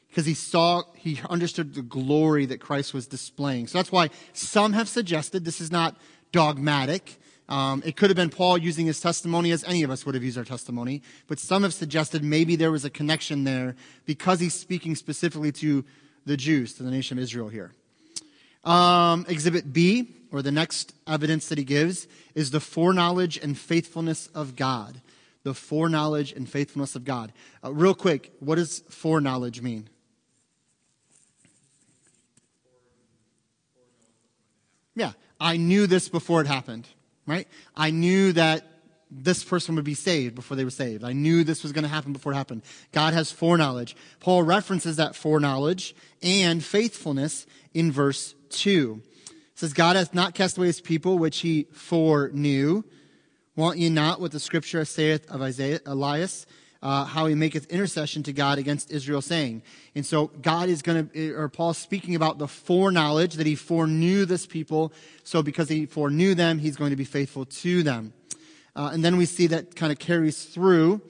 Because 0.10 0.26
he 0.26 0.34
saw, 0.34 0.84
he 0.96 1.20
understood 1.30 1.76
the 1.76 1.82
glory 1.82 2.46
that 2.48 2.60
Christ 2.60 2.94
was 2.94 3.08
displaying. 3.08 3.68
So 3.68 3.78
that's 3.78 3.92
why 3.92 4.10
some 4.34 4.74
have 4.74 4.90
suggested 4.90 5.46
this 5.46 5.62
is 5.62 5.72
not 5.72 5.96
dogmatic. 6.32 7.20
Um, 7.50 7.82
it 7.86 7.96
could 7.96 8.10
have 8.10 8.18
been 8.18 8.30
Paul 8.30 8.58
using 8.58 8.88
his 8.88 9.00
testimony 9.00 9.52
as 9.52 9.64
any 9.64 9.84
of 9.84 9.90
us 9.90 10.06
would 10.06 10.16
have 10.16 10.24
used 10.24 10.38
our 10.38 10.44
testimony, 10.44 11.02
but 11.28 11.40
some 11.40 11.64
have 11.64 11.74
suggested 11.74 12.24
maybe 12.24 12.56
there 12.56 12.72
was 12.72 12.84
a 12.84 12.90
connection 12.90 13.46
there 13.46 13.76
because 14.06 14.40
he's 14.40 14.54
speaking 14.54 14.96
specifically 14.96 15.52
to 15.54 15.86
the 16.26 16.36
Jews, 16.36 16.74
to 16.74 16.84
the 16.84 16.92
nation 16.92 17.18
of 17.18 17.24
Israel 17.24 17.48
here. 17.48 17.72
Um, 18.66 19.26
exhibit 19.30 19.72
B, 19.72 20.14
or 20.30 20.42
the 20.42 20.52
next 20.52 20.94
evidence 21.08 21.48
that 21.48 21.58
he 21.58 21.64
gives, 21.64 22.08
is 22.36 22.52
the 22.52 22.60
foreknowledge 22.60 23.38
and 23.38 23.58
faithfulness 23.58 24.28
of 24.36 24.58
God. 24.58 25.02
The 25.44 25.54
foreknowledge 25.54 26.34
and 26.34 26.50
faithfulness 26.50 26.96
of 26.96 27.06
God. 27.06 27.32
Uh, 27.64 27.72
real 27.72 27.96
quick, 27.96 28.34
what 28.42 28.56
does 28.56 28.80
foreknowledge 28.90 29.62
mean? 29.62 29.88
Yeah, 34.96 35.14
I 35.40 35.56
knew 35.56 35.88
this 35.88 36.10
before 36.10 36.42
it 36.42 36.48
happened, 36.48 36.90
right? 37.28 37.48
I 37.76 37.92
knew 37.92 38.34
that 38.34 38.66
this 39.12 39.44
person 39.44 39.76
would 39.76 39.86
be 39.86 39.94
saved 39.94 40.36
before 40.36 40.58
they 40.58 40.64
were 40.64 40.70
saved. 40.70 41.04
I 41.04 41.14
knew 41.14 41.44
this 41.44 41.64
was 41.64 41.72
going 41.72 41.84
to 41.84 41.90
happen 41.90 42.14
before 42.14 42.32
it 42.34 42.36
happened. 42.36 42.64
God 42.92 43.14
has 43.14 43.32
foreknowledge. 43.32 43.96
Paul 44.20 44.44
references 44.44 44.98
that 44.98 45.16
foreknowledge 45.16 45.96
and 46.22 46.64
faithfulness 46.64 47.46
in 47.74 47.92
verse 47.92 48.36
2. 48.50 49.02
It 49.28 49.34
says, 49.56 49.74
God 49.74 49.96
hath 49.96 50.14
not 50.14 50.34
cast 50.34 50.58
away 50.58 50.68
his 50.68 50.82
people, 50.82 51.18
which 51.18 51.40
he 51.40 51.68
foreknew. 51.72 52.84
Want 53.56 53.80
ye 53.80 53.90
not 53.90 54.20
what 54.22 54.32
the 54.32 54.40
scripture 54.40 54.84
saith 54.86 55.30
of 55.32 55.42
Isaiah, 55.42 55.80
Elias, 55.86 56.46
uh, 56.82 57.06
how 57.06 57.26
he 57.26 57.36
maketh 57.36 57.66
intercession 57.72 58.24
to 58.24 58.34
God 58.34 58.60
against 58.60 58.92
Israel, 58.92 59.22
saying. 59.22 59.64
And 59.96 60.06
so 60.06 60.28
God 60.28 60.70
is 60.70 60.82
going 60.82 61.10
to, 61.10 61.34
or 61.34 61.50
Paul's 61.50 61.78
speaking 61.78 62.16
about 62.16 62.38
the 62.38 62.48
foreknowledge 62.48 63.36
that 63.36 63.48
he 63.48 63.56
foreknew 63.56 64.26
this 64.26 64.46
people. 64.46 64.94
So 65.24 65.42
because 65.42 65.70
he 65.70 65.86
foreknew 65.86 66.36
them, 66.36 66.60
he's 66.60 66.76
going 66.76 66.92
to 66.92 66.96
be 66.96 67.06
faithful 67.06 67.46
to 67.46 67.84
them. 67.84 68.14
Uh, 68.76 68.92
and 68.94 69.04
then 69.04 69.18
we 69.18 69.26
see 69.26 69.48
that 69.48 69.76
kind 69.76 69.92
of 69.92 69.98
carries 69.98 70.46
through 70.46 71.02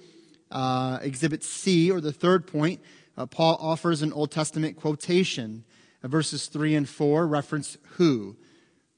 uh, 0.51 0.99
Exhibit 1.01 1.43
C, 1.43 1.91
or 1.91 1.99
the 1.99 2.13
third 2.13 2.47
point. 2.47 2.81
Uh, 3.17 3.25
Paul 3.25 3.57
offers 3.59 4.01
an 4.01 4.13
Old 4.13 4.31
Testament 4.31 4.77
quotation. 4.77 5.65
Uh, 6.03 6.07
verses 6.07 6.47
3 6.47 6.75
and 6.75 6.89
4 6.89 7.27
reference 7.27 7.77
who. 7.97 8.37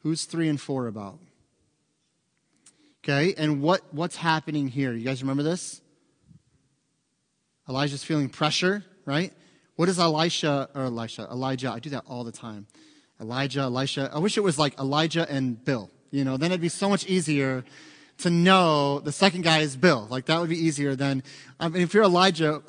Who's 0.03 0.25
3 0.25 0.49
and 0.49 0.61
4 0.61 0.87
about? 0.87 1.19
Okay, 3.03 3.33
and 3.37 3.61
what, 3.61 3.81
what's 3.93 4.17
happening 4.17 4.67
here? 4.67 4.93
You 4.93 5.05
guys 5.05 5.23
remember 5.23 5.43
this? 5.43 5.81
Elijah's 7.69 8.03
feeling 8.03 8.27
pressure, 8.29 8.83
right? 9.05 9.31
What 9.75 9.87
is 9.87 9.99
Elisha, 9.99 10.69
or 10.73 10.83
Elisha, 10.85 11.27
Elijah? 11.31 11.71
I 11.71 11.79
do 11.79 11.91
that 11.91 12.03
all 12.07 12.23
the 12.23 12.31
time. 12.31 12.65
Elijah, 13.21 13.61
Elisha. 13.61 14.09
I 14.13 14.19
wish 14.19 14.37
it 14.37 14.43
was 14.43 14.57
like 14.57 14.77
Elijah 14.79 15.29
and 15.29 15.63
Bill. 15.63 15.91
You 16.11 16.25
know, 16.25 16.35
then 16.35 16.51
it'd 16.51 16.61
be 16.61 16.69
so 16.69 16.89
much 16.89 17.05
easier 17.05 17.63
to 18.19 18.29
know 18.29 18.99
the 18.99 19.11
second 19.11 19.43
guy 19.43 19.59
is 19.59 19.77
Bill. 19.77 20.07
Like 20.09 20.25
that 20.25 20.39
would 20.39 20.49
be 20.49 20.57
easier 20.57 20.95
than, 20.95 21.23
I 21.59 21.69
mean, 21.69 21.83
if 21.83 21.93
you're 21.93 22.03
Elijah, 22.03 22.61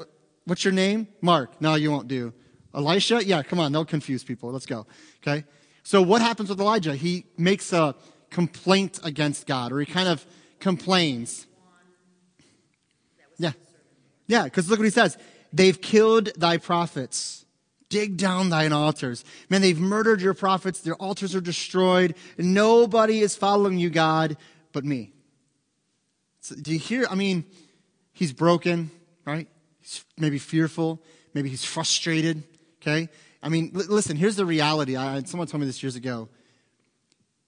what's 0.44 0.64
your 0.64 0.72
name? 0.72 1.08
Mark. 1.20 1.60
No, 1.60 1.74
you 1.74 1.90
won't 1.90 2.08
do. 2.08 2.32
Elisha? 2.74 3.24
Yeah, 3.24 3.42
come 3.42 3.58
on. 3.58 3.72
They'll 3.72 3.84
confuse 3.84 4.22
people. 4.22 4.52
Let's 4.52 4.66
go. 4.66 4.86
Okay. 5.22 5.44
So 5.82 6.02
what 6.02 6.20
happens 6.20 6.50
with 6.50 6.60
Elijah? 6.60 6.94
He 6.94 7.24
makes 7.36 7.72
a 7.72 7.94
complaint 8.28 9.00
against 9.02 9.46
God 9.46 9.72
or 9.72 9.80
he 9.80 9.86
kind 9.86 10.08
of 10.08 10.24
complains. 10.60 11.46
Yeah. 13.38 13.52
Yeah. 14.30 14.48
Cause 14.48 14.70
look 14.70 14.78
what 14.78 14.84
he 14.84 14.90
says. 14.90 15.18
They've 15.52 15.78
killed 15.80 16.30
thy 16.36 16.58
prophets. 16.58 17.44
Dig 17.88 18.16
down 18.16 18.48
thine 18.48 18.72
altars. 18.72 19.24
Man, 19.48 19.60
they've 19.60 19.78
murdered 19.78 20.20
your 20.20 20.34
prophets. 20.34 20.80
Their 20.80 20.94
altars 20.94 21.34
are 21.34 21.40
destroyed. 21.40 22.14
Nobody 22.38 23.18
is 23.22 23.34
following 23.34 23.78
you, 23.78 23.90
God, 23.90 24.36
but 24.72 24.84
me. 24.84 25.12
So, 26.42 26.54
do 26.54 26.72
you 26.72 26.78
hear? 26.78 27.08
I 27.10 27.16
mean, 27.16 27.44
he's 28.12 28.32
broken, 28.32 28.92
right? 29.24 29.48
He's 29.80 30.04
maybe 30.16 30.38
fearful. 30.38 31.02
Maybe 31.34 31.48
he's 31.48 31.64
frustrated. 31.64 32.44
Okay. 32.80 33.08
I 33.42 33.48
mean, 33.48 33.72
l- 33.74 33.86
listen, 33.88 34.16
here's 34.16 34.36
the 34.36 34.46
reality. 34.46 34.94
I, 34.96 35.20
someone 35.24 35.48
told 35.48 35.60
me 35.60 35.66
this 35.66 35.82
years 35.82 35.96
ago. 35.96 36.28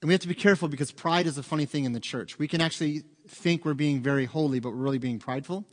And 0.00 0.08
we 0.08 0.14
have 0.14 0.22
to 0.22 0.28
be 0.28 0.34
careful 0.34 0.66
because 0.66 0.90
pride 0.90 1.28
is 1.28 1.38
a 1.38 1.44
funny 1.44 1.64
thing 1.64 1.84
in 1.84 1.92
the 1.92 2.00
church. 2.00 2.40
We 2.40 2.48
can 2.48 2.60
actually 2.60 3.04
think 3.28 3.64
we're 3.64 3.74
being 3.74 4.00
very 4.00 4.24
holy, 4.24 4.58
but 4.58 4.70
we're 4.70 4.82
really 4.82 4.98
being 4.98 5.20
prideful. 5.20 5.64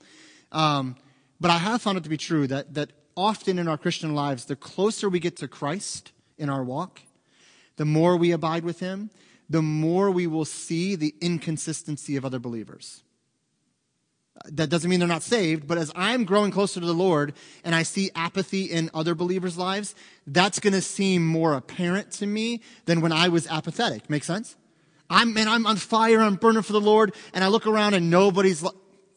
Um, 0.52 0.96
but 1.40 1.52
I 1.52 1.58
have 1.58 1.82
found 1.82 1.98
it 1.98 2.04
to 2.04 2.10
be 2.10 2.18
true 2.18 2.48
that, 2.48 2.74
that 2.74 2.92
often 3.16 3.60
in 3.60 3.68
our 3.68 3.78
Christian 3.78 4.16
lives, 4.16 4.46
the 4.46 4.56
closer 4.56 5.10
we 5.10 5.20
get 5.20 5.38
to 5.38 5.48
Christ 5.48 6.12
in 6.38 6.50
our 6.50 6.64
walk, 6.64 7.02
the 7.78 7.86
more 7.86 8.18
we 8.18 8.32
abide 8.32 8.64
with 8.64 8.80
Him, 8.80 9.10
the 9.50 9.62
more 9.62 10.12
we 10.12 10.28
will 10.28 10.46
see 10.46 10.96
the 10.96 11.16
inconsistency 11.22 12.16
of 12.16 12.26
other 12.26 12.40
believers. 12.40 13.04
That 14.46 14.70
doesn't 14.70 14.90
mean 14.90 15.00
they're 15.00 15.08
not 15.08 15.24
saved, 15.24 15.68
but 15.68 15.78
as 15.78 15.92
I'm 15.96 16.24
growing 16.24 16.52
closer 16.52 16.80
to 16.80 16.86
the 16.86 16.94
Lord 16.94 17.34
and 17.64 17.76
I 17.76 17.84
see 17.84 18.10
apathy 18.16 18.66
in 18.66 18.90
other 18.94 19.16
believers' 19.16 19.58
lives, 19.58 19.96
that's 20.26 20.60
going 20.60 20.74
to 20.74 20.82
seem 20.82 21.26
more 21.26 21.56
apparent 21.56 22.12
to 22.14 22.28
me 22.28 22.62
than 22.86 23.02
when 23.02 23.12
I 23.12 23.28
was 23.28 23.48
apathetic. 23.48 24.10
Make 24.10 24.24
sense? 24.24 24.56
I'm, 25.10 25.34
man, 25.34 25.48
I'm 25.48 25.66
on 25.66 25.78
fire, 25.78 26.22
I'm 26.22 26.36
burning 26.36 26.62
for 26.62 26.74
the 26.74 26.80
Lord, 26.80 27.16
and 27.34 27.44
I 27.44 27.48
look 27.48 27.66
around 27.66 27.96
and 27.96 28.10
nobody's, 28.10 28.64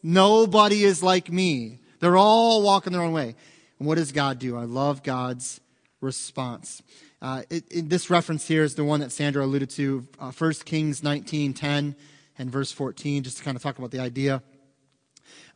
nobody 0.03 0.83
is 0.83 1.01
like 1.01 1.31
me. 1.31 1.79
They're 1.99 2.17
all 2.17 2.61
walking 2.61 2.93
their 2.93 3.01
own 3.01 3.13
way. 3.13 3.35
And 3.79 3.87
what 3.87 3.95
does 3.95 4.11
God 4.11 4.37
do? 4.37 4.57
I 4.57 4.65
love 4.65 5.01
God's 5.03 5.61
response. 6.01 6.83
Uh, 7.21 7.43
it, 7.49 7.63
it, 7.71 7.89
this 7.89 8.09
reference 8.09 8.47
here 8.47 8.63
is 8.63 8.75
the 8.75 8.83
one 8.83 8.99
that 8.99 9.11
Sandra 9.11 9.45
alluded 9.45 9.69
to, 9.71 10.05
uh, 10.19 10.31
1 10.31 10.53
Kings 10.65 11.01
19, 11.01 11.53
10 11.53 11.95
and 12.37 12.51
verse 12.51 12.71
14, 12.71 13.23
just 13.23 13.37
to 13.37 13.43
kind 13.43 13.55
of 13.55 13.63
talk 13.63 13.77
about 13.79 13.91
the 13.91 13.99
idea. 13.99 14.43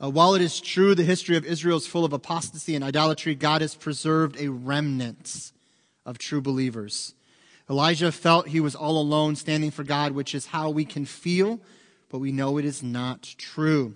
Uh, 0.02 0.10
while 0.10 0.36
it 0.36 0.42
is 0.42 0.62
true 0.62 0.96
the 0.96 1.04
history 1.04 1.36
of 1.36 1.46
Israel 1.46 1.78
is 1.78 1.88
full 1.88 2.06
of 2.06 2.14
apostasy 2.14 2.76
and 2.76 2.84
idolatry, 2.84 3.36
God 3.36 3.62
has 3.62 3.76
preserved 3.76 4.40
a 4.40 4.48
remnant 4.48 5.52
of 6.06 6.18
true 6.18 6.40
believers. 6.40 7.16
Elijah 7.70 8.12
felt 8.12 8.48
he 8.48 8.62
was 8.62 8.76
all 8.76 9.02
alone 9.02 9.36
standing 9.36 9.72
for 9.72 9.84
God, 9.84 10.14
which 10.14 10.34
is 10.34 10.48
how 10.48 10.70
we 10.70 10.86
can 10.86 11.06
feel, 11.06 11.60
but 12.10 12.20
we 12.20 12.32
know 12.32 12.58
it 12.58 12.64
is 12.64 12.82
not 12.82 13.24
true. 13.38 13.96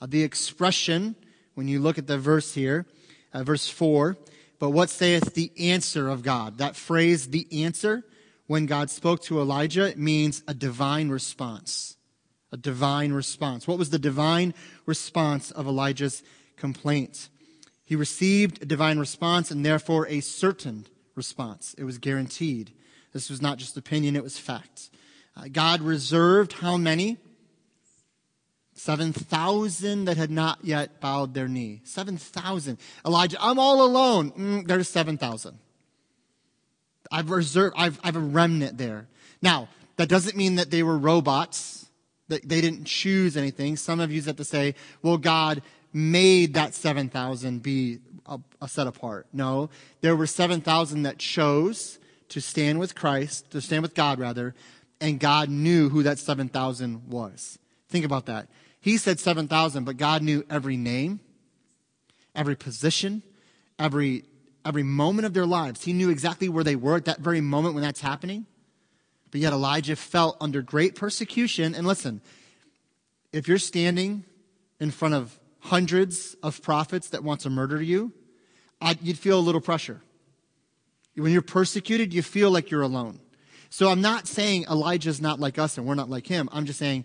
Uh, 0.00 0.06
the 0.06 0.22
expression, 0.22 1.16
when 1.54 1.68
you 1.68 1.80
look 1.80 1.98
at 1.98 2.06
the 2.06 2.18
verse 2.18 2.54
here, 2.54 2.86
uh, 3.32 3.42
verse 3.42 3.68
4, 3.68 4.16
but 4.58 4.70
what 4.70 4.90
saith 4.90 5.34
the 5.34 5.52
answer 5.58 6.08
of 6.08 6.22
God? 6.22 6.58
That 6.58 6.76
phrase, 6.76 7.28
the 7.28 7.46
answer, 7.64 8.04
when 8.46 8.66
God 8.66 8.90
spoke 8.90 9.22
to 9.24 9.40
Elijah, 9.40 9.92
means 9.96 10.42
a 10.48 10.54
divine 10.54 11.10
response. 11.10 11.96
A 12.50 12.56
divine 12.56 13.12
response. 13.12 13.68
What 13.68 13.78
was 13.78 13.90
the 13.90 13.98
divine 13.98 14.54
response 14.86 15.50
of 15.50 15.66
Elijah's 15.66 16.22
complaint? 16.56 17.28
He 17.84 17.94
received 17.94 18.62
a 18.62 18.66
divine 18.66 18.98
response 18.98 19.50
and 19.50 19.64
therefore 19.64 20.06
a 20.08 20.20
certain 20.20 20.86
response. 21.14 21.74
It 21.78 21.84
was 21.84 21.98
guaranteed. 21.98 22.72
This 23.12 23.30
was 23.30 23.42
not 23.42 23.58
just 23.58 23.76
opinion, 23.76 24.16
it 24.16 24.22
was 24.22 24.38
fact. 24.38 24.90
Uh, 25.36 25.48
God 25.50 25.82
reserved 25.82 26.54
how 26.54 26.76
many? 26.76 27.18
7,000 28.78 30.04
that 30.04 30.16
had 30.16 30.30
not 30.30 30.60
yet 30.62 31.00
bowed 31.00 31.34
their 31.34 31.48
knee. 31.48 31.80
7,000. 31.84 32.78
Elijah, 33.04 33.36
I'm 33.40 33.58
all 33.58 33.84
alone. 33.84 34.30
Mm, 34.32 34.66
there's 34.66 34.88
7,000. 34.88 35.58
I've 37.10 37.30
reserved, 37.30 37.74
I've, 37.76 37.98
I've 38.04 38.16
a 38.16 38.20
remnant 38.20 38.78
there. 38.78 39.08
Now, 39.42 39.68
that 39.96 40.08
doesn't 40.08 40.36
mean 40.36 40.56
that 40.56 40.70
they 40.70 40.82
were 40.82 40.96
robots, 40.96 41.86
that 42.28 42.48
they 42.48 42.60
didn't 42.60 42.84
choose 42.84 43.36
anything. 43.36 43.76
Some 43.76 43.98
of 43.98 44.12
you 44.12 44.22
have 44.22 44.36
to 44.36 44.44
say, 44.44 44.74
well, 45.02 45.18
God 45.18 45.62
made 45.92 46.54
that 46.54 46.74
7,000 46.74 47.62
be 47.62 47.98
a, 48.26 48.38
a 48.60 48.68
set 48.68 48.86
apart. 48.86 49.26
No, 49.32 49.70
there 50.02 50.14
were 50.14 50.26
7,000 50.26 51.02
that 51.02 51.18
chose 51.18 51.98
to 52.28 52.40
stand 52.40 52.78
with 52.78 52.94
Christ, 52.94 53.50
to 53.50 53.60
stand 53.60 53.82
with 53.82 53.94
God 53.94 54.20
rather, 54.20 54.54
and 55.00 55.18
God 55.18 55.48
knew 55.48 55.88
who 55.88 56.02
that 56.04 56.18
7,000 56.18 57.08
was. 57.08 57.58
Think 57.88 58.04
about 58.04 58.26
that. 58.26 58.48
He 58.80 58.96
said 58.96 59.18
7,000, 59.18 59.84
but 59.84 59.96
God 59.96 60.22
knew 60.22 60.44
every 60.48 60.76
name, 60.76 61.20
every 62.34 62.56
position, 62.56 63.22
every, 63.78 64.24
every 64.64 64.82
moment 64.82 65.26
of 65.26 65.34
their 65.34 65.46
lives. 65.46 65.84
He 65.84 65.92
knew 65.92 66.10
exactly 66.10 66.48
where 66.48 66.64
they 66.64 66.76
were 66.76 66.96
at 66.96 67.04
that 67.06 67.20
very 67.20 67.40
moment 67.40 67.74
when 67.74 67.82
that's 67.82 68.00
happening. 68.00 68.46
But 69.30 69.40
yet 69.40 69.52
Elijah 69.52 69.96
felt 69.96 70.36
under 70.40 70.62
great 70.62 70.94
persecution. 70.94 71.74
And 71.74 71.86
listen, 71.86 72.20
if 73.32 73.48
you're 73.48 73.58
standing 73.58 74.24
in 74.80 74.90
front 74.90 75.14
of 75.14 75.38
hundreds 75.60 76.36
of 76.42 76.62
prophets 76.62 77.10
that 77.10 77.24
want 77.24 77.40
to 77.40 77.50
murder 77.50 77.82
you, 77.82 78.12
I'd, 78.80 79.02
you'd 79.02 79.18
feel 79.18 79.38
a 79.38 79.40
little 79.40 79.60
pressure. 79.60 80.00
When 81.14 81.32
you're 81.32 81.42
persecuted, 81.42 82.14
you 82.14 82.22
feel 82.22 82.50
like 82.50 82.70
you're 82.70 82.82
alone. 82.82 83.18
So 83.70 83.88
I'm 83.88 84.00
not 84.00 84.26
saying 84.26 84.64
Elijah's 84.70 85.20
not 85.20 85.40
like 85.40 85.58
us 85.58 85.76
and 85.76 85.86
we're 85.86 85.94
not 85.94 86.08
like 86.08 86.26
him. 86.26 86.48
I'm 86.52 86.64
just 86.64 86.78
saying 86.78 87.04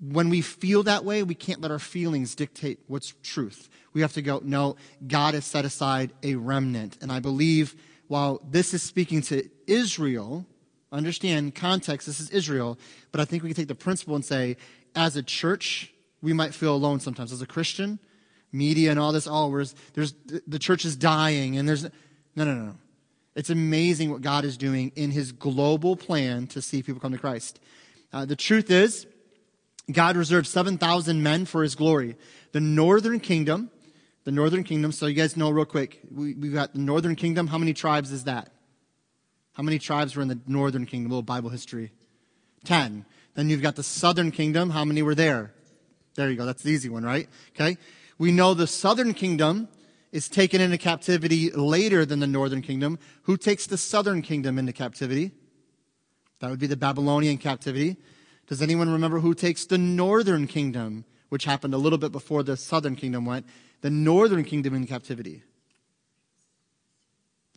when 0.00 0.28
we 0.28 0.40
feel 0.42 0.82
that 0.82 1.04
way, 1.04 1.22
we 1.22 1.34
can't 1.34 1.60
let 1.60 1.70
our 1.70 1.78
feelings 1.78 2.34
dictate 2.34 2.80
what's 2.86 3.14
truth. 3.22 3.68
We 3.92 4.02
have 4.02 4.12
to 4.14 4.22
go, 4.22 4.40
no, 4.44 4.76
God 5.06 5.34
has 5.34 5.44
set 5.44 5.64
aside 5.64 6.12
a 6.22 6.34
remnant. 6.34 6.98
And 7.00 7.10
I 7.10 7.20
believe 7.20 7.74
while 8.08 8.40
this 8.48 8.74
is 8.74 8.82
speaking 8.82 9.22
to 9.22 9.48
Israel, 9.66 10.44
understand 10.92 11.54
context, 11.54 12.06
this 12.06 12.20
is 12.20 12.30
Israel, 12.30 12.78
but 13.10 13.20
I 13.20 13.24
think 13.24 13.42
we 13.42 13.48
can 13.48 13.56
take 13.56 13.68
the 13.68 13.74
principle 13.74 14.14
and 14.14 14.24
say, 14.24 14.56
as 14.94 15.16
a 15.16 15.22
church, 15.22 15.92
we 16.22 16.32
might 16.32 16.54
feel 16.54 16.74
alone 16.74 17.00
sometimes. 17.00 17.32
As 17.32 17.42
a 17.42 17.46
Christian, 17.46 17.98
media 18.52 18.90
and 18.90 19.00
all 19.00 19.12
this, 19.12 19.26
all 19.26 19.54
oh, 19.54 19.64
there's 19.94 20.14
the 20.46 20.58
church 20.58 20.84
is 20.84 20.96
dying, 20.96 21.56
and 21.56 21.68
there's 21.68 21.84
no, 21.84 21.90
no, 22.36 22.44
no, 22.44 22.64
no. 22.66 22.74
It's 23.34 23.50
amazing 23.50 24.10
what 24.10 24.22
God 24.22 24.44
is 24.44 24.56
doing 24.56 24.92
in 24.96 25.10
His 25.10 25.32
global 25.32 25.94
plan 25.96 26.46
to 26.48 26.62
see 26.62 26.82
people 26.82 27.00
come 27.00 27.12
to 27.12 27.18
Christ. 27.18 27.60
Uh, 28.12 28.24
the 28.24 28.36
truth 28.36 28.70
is, 28.70 29.06
God 29.90 30.16
reserved 30.16 30.46
7,000 30.46 31.22
men 31.22 31.44
for 31.44 31.62
his 31.62 31.74
glory. 31.74 32.16
The 32.52 32.60
northern 32.60 33.20
kingdom, 33.20 33.70
the 34.24 34.32
northern 34.32 34.64
kingdom, 34.64 34.90
so 34.92 35.06
you 35.06 35.14
guys 35.14 35.36
know 35.36 35.50
real 35.50 35.64
quick, 35.64 36.00
we, 36.10 36.34
we've 36.34 36.54
got 36.54 36.72
the 36.72 36.80
northern 36.80 37.14
kingdom. 37.14 37.46
How 37.46 37.58
many 37.58 37.72
tribes 37.72 38.10
is 38.10 38.24
that? 38.24 38.50
How 39.52 39.62
many 39.62 39.78
tribes 39.78 40.16
were 40.16 40.22
in 40.22 40.28
the 40.28 40.40
northern 40.46 40.86
kingdom? 40.86 41.10
A 41.10 41.14
little 41.14 41.22
Bible 41.22 41.50
history. 41.50 41.92
Ten. 42.64 43.06
Then 43.34 43.48
you've 43.48 43.62
got 43.62 43.76
the 43.76 43.82
southern 43.82 44.32
kingdom. 44.32 44.70
How 44.70 44.84
many 44.84 45.02
were 45.02 45.14
there? 45.14 45.52
There 46.14 46.30
you 46.30 46.36
go. 46.36 46.44
That's 46.44 46.62
the 46.62 46.72
easy 46.72 46.88
one, 46.88 47.04
right? 47.04 47.28
Okay. 47.54 47.76
We 48.18 48.32
know 48.32 48.54
the 48.54 48.66
southern 48.66 49.14
kingdom 49.14 49.68
is 50.10 50.28
taken 50.28 50.60
into 50.60 50.78
captivity 50.78 51.50
later 51.50 52.04
than 52.06 52.20
the 52.20 52.26
northern 52.26 52.62
kingdom. 52.62 52.98
Who 53.22 53.36
takes 53.36 53.66
the 53.66 53.78
southern 53.78 54.22
kingdom 54.22 54.58
into 54.58 54.72
captivity? 54.72 55.32
That 56.40 56.50
would 56.50 56.58
be 56.58 56.66
the 56.66 56.76
Babylonian 56.76 57.38
captivity. 57.38 57.96
Does 58.46 58.62
anyone 58.62 58.90
remember 58.90 59.20
who 59.20 59.34
takes 59.34 59.66
the 59.66 59.78
northern 59.78 60.46
kingdom, 60.46 61.04
which 61.28 61.44
happened 61.44 61.74
a 61.74 61.78
little 61.78 61.98
bit 61.98 62.12
before 62.12 62.42
the 62.42 62.56
southern 62.56 62.96
kingdom 62.96 63.24
went, 63.24 63.46
the 63.80 63.90
northern 63.90 64.44
kingdom 64.44 64.74
in 64.74 64.86
captivity? 64.86 65.42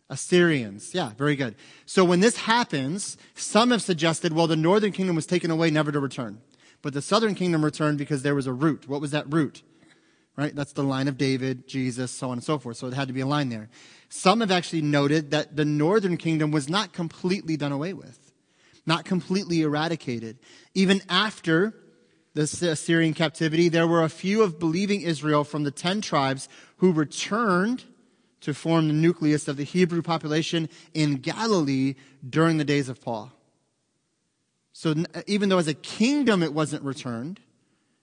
Assyrians. 0.08 0.92
Yeah, 0.92 1.12
very 1.16 1.36
good. 1.36 1.54
So 1.86 2.04
when 2.04 2.18
this 2.18 2.36
happens, 2.36 3.16
some 3.34 3.70
have 3.70 3.80
suggested, 3.80 4.32
well, 4.32 4.48
the 4.48 4.56
northern 4.56 4.90
kingdom 4.90 5.14
was 5.14 5.26
taken 5.26 5.52
away 5.52 5.70
never 5.70 5.92
to 5.92 6.00
return. 6.00 6.40
But 6.82 6.94
the 6.94 7.02
southern 7.02 7.36
kingdom 7.36 7.64
returned 7.64 7.98
because 7.98 8.22
there 8.22 8.34
was 8.34 8.48
a 8.48 8.52
root. 8.52 8.88
What 8.88 9.00
was 9.00 9.12
that 9.12 9.32
root? 9.32 9.62
Right? 10.36 10.54
That's 10.54 10.72
the 10.72 10.82
line 10.82 11.06
of 11.06 11.16
David, 11.16 11.68
Jesus, 11.68 12.10
so 12.10 12.28
on 12.28 12.38
and 12.38 12.44
so 12.44 12.58
forth. 12.58 12.78
So 12.78 12.88
it 12.88 12.94
had 12.94 13.08
to 13.08 13.14
be 13.14 13.20
a 13.20 13.26
line 13.26 13.50
there. 13.50 13.68
Some 14.08 14.40
have 14.40 14.50
actually 14.50 14.82
noted 14.82 15.30
that 15.30 15.54
the 15.54 15.64
northern 15.64 16.16
kingdom 16.16 16.50
was 16.50 16.68
not 16.68 16.92
completely 16.92 17.56
done 17.56 17.72
away 17.72 17.92
with 17.92 18.29
not 18.86 19.04
completely 19.04 19.62
eradicated. 19.62 20.38
Even 20.74 21.02
after 21.08 21.74
the 22.34 22.42
Assyrian 22.42 23.14
captivity, 23.14 23.68
there 23.68 23.86
were 23.86 24.02
a 24.02 24.08
few 24.08 24.42
of 24.42 24.58
believing 24.58 25.02
Israel 25.02 25.44
from 25.44 25.64
the 25.64 25.70
ten 25.70 26.00
tribes 26.00 26.48
who 26.76 26.92
returned 26.92 27.84
to 28.40 28.54
form 28.54 28.88
the 28.88 28.94
nucleus 28.94 29.48
of 29.48 29.56
the 29.56 29.64
Hebrew 29.64 30.00
population 30.00 30.68
in 30.94 31.16
Galilee 31.16 31.94
during 32.28 32.56
the 32.56 32.64
days 32.64 32.88
of 32.88 33.00
Paul. 33.00 33.32
So 34.72 34.94
even 35.26 35.48
though 35.48 35.58
as 35.58 35.68
a 35.68 35.74
kingdom 35.74 36.42
it 36.42 36.54
wasn't 36.54 36.82
returned, 36.84 37.40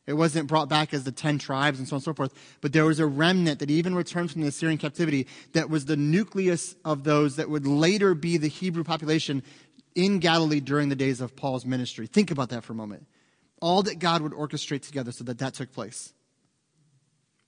it 0.05 0.13
wasn't 0.13 0.47
brought 0.47 0.69
back 0.69 0.93
as 0.93 1.03
the 1.03 1.11
ten 1.11 1.37
tribes 1.37 1.79
and 1.79 1.87
so 1.87 1.95
on 1.95 1.97
and 1.97 2.03
so 2.03 2.13
forth, 2.13 2.33
but 2.61 2.71
there 2.71 2.85
was 2.85 2.99
a 2.99 3.05
remnant 3.05 3.59
that 3.59 3.71
even 3.71 3.95
returned 3.95 4.31
from 4.31 4.41
the 4.41 4.47
Assyrian 4.47 4.77
captivity 4.77 5.27
that 5.53 5.69
was 5.69 5.85
the 5.85 5.97
nucleus 5.97 6.75
of 6.85 7.03
those 7.03 7.35
that 7.35 7.49
would 7.49 7.65
later 7.65 8.13
be 8.13 8.37
the 8.37 8.47
Hebrew 8.47 8.83
population 8.83 9.43
in 9.97 10.19
Galilee 10.19 10.59
during 10.59 10.89
the 10.89 10.95
days 10.95 11.19
of 11.19 11.35
Paul's 11.35 11.65
ministry. 11.65 12.05
Think 12.05 12.29
about 12.29 12.49
that 12.49 12.63
for 12.63 12.73
a 12.73 12.75
moment. 12.75 13.07
All 13.59 13.81
that 13.83 13.97
God 13.97 14.21
would 14.21 14.31
orchestrate 14.31 14.83
together 14.83 15.11
so 15.11 15.23
that 15.23 15.39
that 15.39 15.55
took 15.55 15.73
place. 15.73 16.13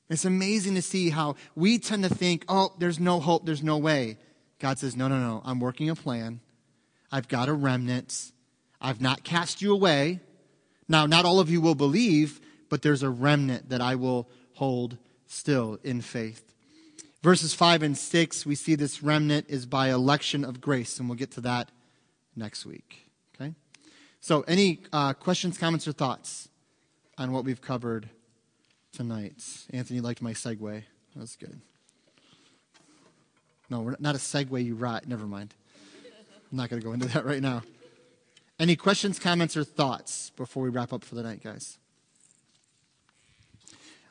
It's 0.09 0.25
amazing 0.25 0.73
to 0.73 0.81
see 0.81 1.11
how 1.11 1.35
we 1.55 1.77
tend 1.77 2.03
to 2.03 2.09
think, 2.09 2.43
oh, 2.49 2.73
there's 2.79 2.99
no 2.99 3.19
hope, 3.19 3.45
there's 3.45 3.61
no 3.61 3.77
way. 3.77 4.17
God 4.57 4.79
says, 4.79 4.97
no, 4.97 5.07
no, 5.07 5.19
no, 5.19 5.43
I'm 5.45 5.59
working 5.59 5.91
a 5.91 5.95
plan. 5.95 6.39
I've 7.11 7.27
got 7.27 7.49
a 7.49 7.53
remnant. 7.53 8.31
I've 8.81 8.99
not 8.99 9.23
cast 9.23 9.61
you 9.61 9.71
away. 9.71 10.19
Now, 10.87 11.05
not 11.05 11.25
all 11.25 11.39
of 11.39 11.51
you 11.51 11.61
will 11.61 11.75
believe, 11.75 12.41
but 12.67 12.81
there's 12.81 13.03
a 13.03 13.11
remnant 13.11 13.69
that 13.69 13.79
I 13.79 13.93
will 13.93 14.27
hold 14.53 14.97
still 15.27 15.77
in 15.83 16.01
faith. 16.01 16.55
Verses 17.21 17.53
5 17.53 17.83
and 17.83 17.95
6, 17.95 18.45
we 18.47 18.55
see 18.55 18.73
this 18.73 19.03
remnant 19.03 19.45
is 19.49 19.67
by 19.67 19.91
election 19.91 20.43
of 20.43 20.59
grace, 20.59 20.99
and 20.99 21.07
we'll 21.07 21.17
get 21.17 21.31
to 21.31 21.41
that 21.41 21.69
next 22.35 22.65
week. 22.65 23.09
Okay? 23.35 23.53
So, 24.19 24.41
any 24.41 24.81
uh, 24.91 25.13
questions, 25.13 25.57
comments, 25.57 25.87
or 25.87 25.91
thoughts 25.91 26.49
on 27.17 27.31
what 27.31 27.45
we've 27.45 27.61
covered 27.61 28.09
tonight? 28.91 29.41
Anthony 29.71 30.01
liked 30.01 30.21
my 30.21 30.33
segue. 30.33 30.83
That 31.15 31.19
was 31.19 31.35
good. 31.35 31.61
No, 33.69 33.81
we're 33.81 33.95
not 33.99 34.15
a 34.15 34.19
segue 34.19 34.63
you 34.63 34.75
rot. 34.75 35.07
Never 35.07 35.25
mind. 35.25 35.53
I'm 36.51 36.57
not 36.57 36.69
going 36.69 36.81
to 36.81 36.85
go 36.85 36.93
into 36.93 37.07
that 37.09 37.25
right 37.25 37.41
now. 37.41 37.61
Any 38.59 38.75
questions, 38.75 39.19
comments, 39.19 39.55
or 39.55 39.63
thoughts 39.63 40.31
before 40.35 40.63
we 40.63 40.69
wrap 40.69 40.91
up 40.91 41.05
for 41.05 41.15
the 41.15 41.23
night, 41.23 41.43
guys? 41.43 41.77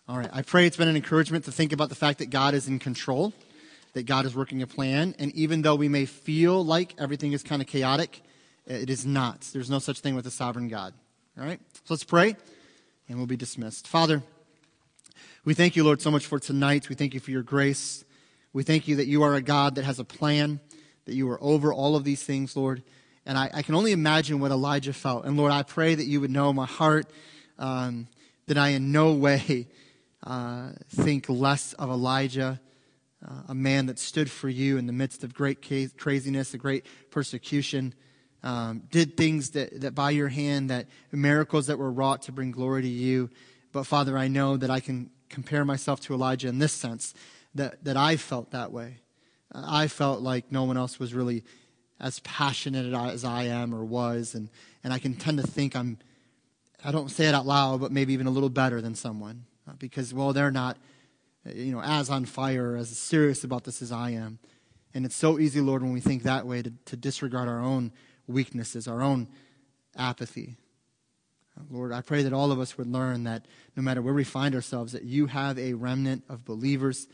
All 0.08 0.16
right. 0.16 0.30
I 0.32 0.42
pray 0.42 0.66
it's 0.66 0.76
been 0.76 0.88
an 0.88 0.96
encouragement 0.96 1.44
to 1.44 1.52
think 1.52 1.72
about 1.72 1.90
the 1.90 1.94
fact 1.94 2.18
that 2.20 2.30
God 2.30 2.54
is 2.54 2.66
in 2.66 2.78
control, 2.78 3.34
that 3.94 4.06
God 4.06 4.26
is 4.26 4.34
working 4.34 4.62
a 4.62 4.66
plan. 4.66 5.14
And 5.18 5.32
even 5.34 5.62
though 5.62 5.74
we 5.74 5.88
may 5.88 6.04
feel 6.04 6.64
like 6.64 6.94
everything 6.98 7.32
is 7.32 7.42
kind 7.42 7.62
of 7.62 7.68
chaotic, 7.68 8.22
it 8.66 8.90
is 8.90 9.06
not. 9.06 9.40
There's 9.52 9.70
no 9.70 9.78
such 9.78 10.00
thing 10.00 10.14
with 10.14 10.26
a 10.26 10.30
sovereign 10.30 10.68
God. 10.68 10.94
All 11.38 11.44
right? 11.44 11.60
So 11.72 11.94
let's 11.94 12.04
pray, 12.04 12.36
and 13.08 13.18
we'll 13.18 13.26
be 13.26 13.36
dismissed. 13.36 13.88
Father, 13.88 14.22
we 15.44 15.54
thank 15.54 15.76
you, 15.76 15.84
Lord, 15.84 16.02
so 16.02 16.10
much 16.10 16.26
for 16.26 16.38
tonight. 16.38 16.88
We 16.88 16.94
thank 16.94 17.14
you 17.14 17.20
for 17.20 17.30
your 17.30 17.42
grace. 17.42 18.04
We 18.52 18.62
thank 18.62 18.88
you 18.88 18.96
that 18.96 19.06
you 19.06 19.22
are 19.22 19.34
a 19.34 19.40
God 19.40 19.76
that 19.76 19.84
has 19.84 19.98
a 19.98 20.04
plan, 20.04 20.60
that 21.06 21.14
you 21.14 21.30
are 21.30 21.42
over 21.42 21.72
all 21.72 21.96
of 21.96 22.04
these 22.04 22.22
things, 22.22 22.56
Lord. 22.56 22.82
And 23.24 23.38
I, 23.38 23.50
I 23.54 23.62
can 23.62 23.74
only 23.74 23.92
imagine 23.92 24.40
what 24.40 24.50
Elijah 24.50 24.92
felt. 24.92 25.24
And 25.24 25.36
Lord, 25.36 25.52
I 25.52 25.62
pray 25.62 25.94
that 25.94 26.04
you 26.04 26.20
would 26.20 26.30
know 26.30 26.52
my 26.52 26.66
heart, 26.66 27.10
um, 27.58 28.08
that 28.46 28.58
I 28.58 28.70
in 28.70 28.92
no 28.92 29.12
way 29.12 29.68
uh, 30.24 30.70
think 30.88 31.28
less 31.28 31.72
of 31.74 31.90
Elijah, 31.90 32.60
uh, 33.26 33.42
a 33.48 33.54
man 33.54 33.86
that 33.86 33.98
stood 33.98 34.30
for 34.30 34.48
you 34.48 34.78
in 34.78 34.86
the 34.86 34.92
midst 34.92 35.24
of 35.24 35.34
great 35.34 35.62
craziness, 35.96 36.54
a 36.54 36.58
great 36.58 36.86
persecution, 37.10 37.94
um, 38.42 38.82
did 38.90 39.16
things 39.16 39.50
that, 39.50 39.80
that 39.80 39.94
by 39.94 40.10
your 40.10 40.28
hand, 40.28 40.70
that 40.70 40.86
miracles 41.10 41.66
that 41.66 41.78
were 41.78 41.90
wrought 41.90 42.22
to 42.22 42.32
bring 42.32 42.52
glory 42.52 42.82
to 42.82 42.88
you. 42.88 43.28
But 43.72 43.84
Father, 43.84 44.16
I 44.16 44.28
know 44.28 44.56
that 44.56 44.70
I 44.70 44.80
can 44.80 45.10
compare 45.28 45.64
myself 45.64 46.00
to 46.02 46.14
Elijah 46.14 46.48
in 46.48 46.58
this 46.58 46.72
sense, 46.72 47.14
that, 47.54 47.82
that 47.84 47.96
I 47.96 48.16
felt 48.16 48.52
that 48.52 48.72
way. 48.72 48.98
I 49.52 49.88
felt 49.88 50.20
like 50.20 50.52
no 50.52 50.64
one 50.64 50.76
else 50.76 50.98
was 50.98 51.14
really 51.14 51.44
as 51.98 52.20
passionate 52.20 52.94
as 52.94 53.24
I 53.24 53.44
am 53.44 53.74
or 53.74 53.84
was, 53.84 54.34
and, 54.34 54.48
and 54.84 54.92
I 54.92 54.98
can 54.98 55.14
tend 55.14 55.38
to 55.38 55.46
think 55.46 55.74
I'm, 55.74 55.98
I 56.84 56.92
don't 56.92 57.10
say 57.10 57.26
it 57.26 57.34
out 57.34 57.46
loud, 57.46 57.80
but 57.80 57.90
maybe 57.90 58.12
even 58.12 58.28
a 58.28 58.30
little 58.30 58.50
better 58.50 58.80
than 58.80 58.94
someone. 58.94 59.46
Uh, 59.68 59.72
because, 59.78 60.14
well, 60.14 60.32
they're 60.32 60.52
not, 60.52 60.76
you 61.44 61.72
know, 61.72 61.80
as 61.80 62.10
on 62.10 62.24
fire, 62.24 62.76
as 62.76 62.96
serious 62.96 63.44
about 63.44 63.64
this 63.64 63.82
as 63.82 63.92
I 63.92 64.10
am. 64.10 64.38
And 64.94 65.04
it's 65.04 65.16
so 65.16 65.38
easy, 65.38 65.60
Lord, 65.60 65.82
when 65.82 65.92
we 65.92 66.00
think 66.00 66.22
that 66.22 66.46
way 66.46 66.62
to, 66.62 66.72
to 66.86 66.96
disregard 66.96 67.48
our 67.48 67.60
own 67.60 67.92
weaknesses, 68.26 68.88
our 68.88 69.02
own 69.02 69.28
apathy. 69.96 70.56
Uh, 71.56 71.64
Lord, 71.70 71.92
I 71.92 72.00
pray 72.00 72.22
that 72.22 72.32
all 72.32 72.52
of 72.52 72.60
us 72.60 72.78
would 72.78 72.86
learn 72.86 73.24
that 73.24 73.46
no 73.76 73.82
matter 73.82 74.02
where 74.02 74.14
we 74.14 74.24
find 74.24 74.54
ourselves, 74.54 74.92
that 74.92 75.04
you 75.04 75.26
have 75.26 75.58
a 75.58 75.74
remnant 75.74 76.24
of 76.28 76.44
believers 76.44 77.06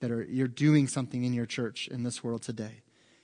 that 0.00 0.10
are 0.10 0.24
you're 0.24 0.48
doing 0.48 0.88
something 0.88 1.24
in 1.24 1.32
your 1.32 1.46
church 1.46 1.88
in 1.88 2.02
this 2.02 2.24
world 2.24 2.42
today. 2.42 2.82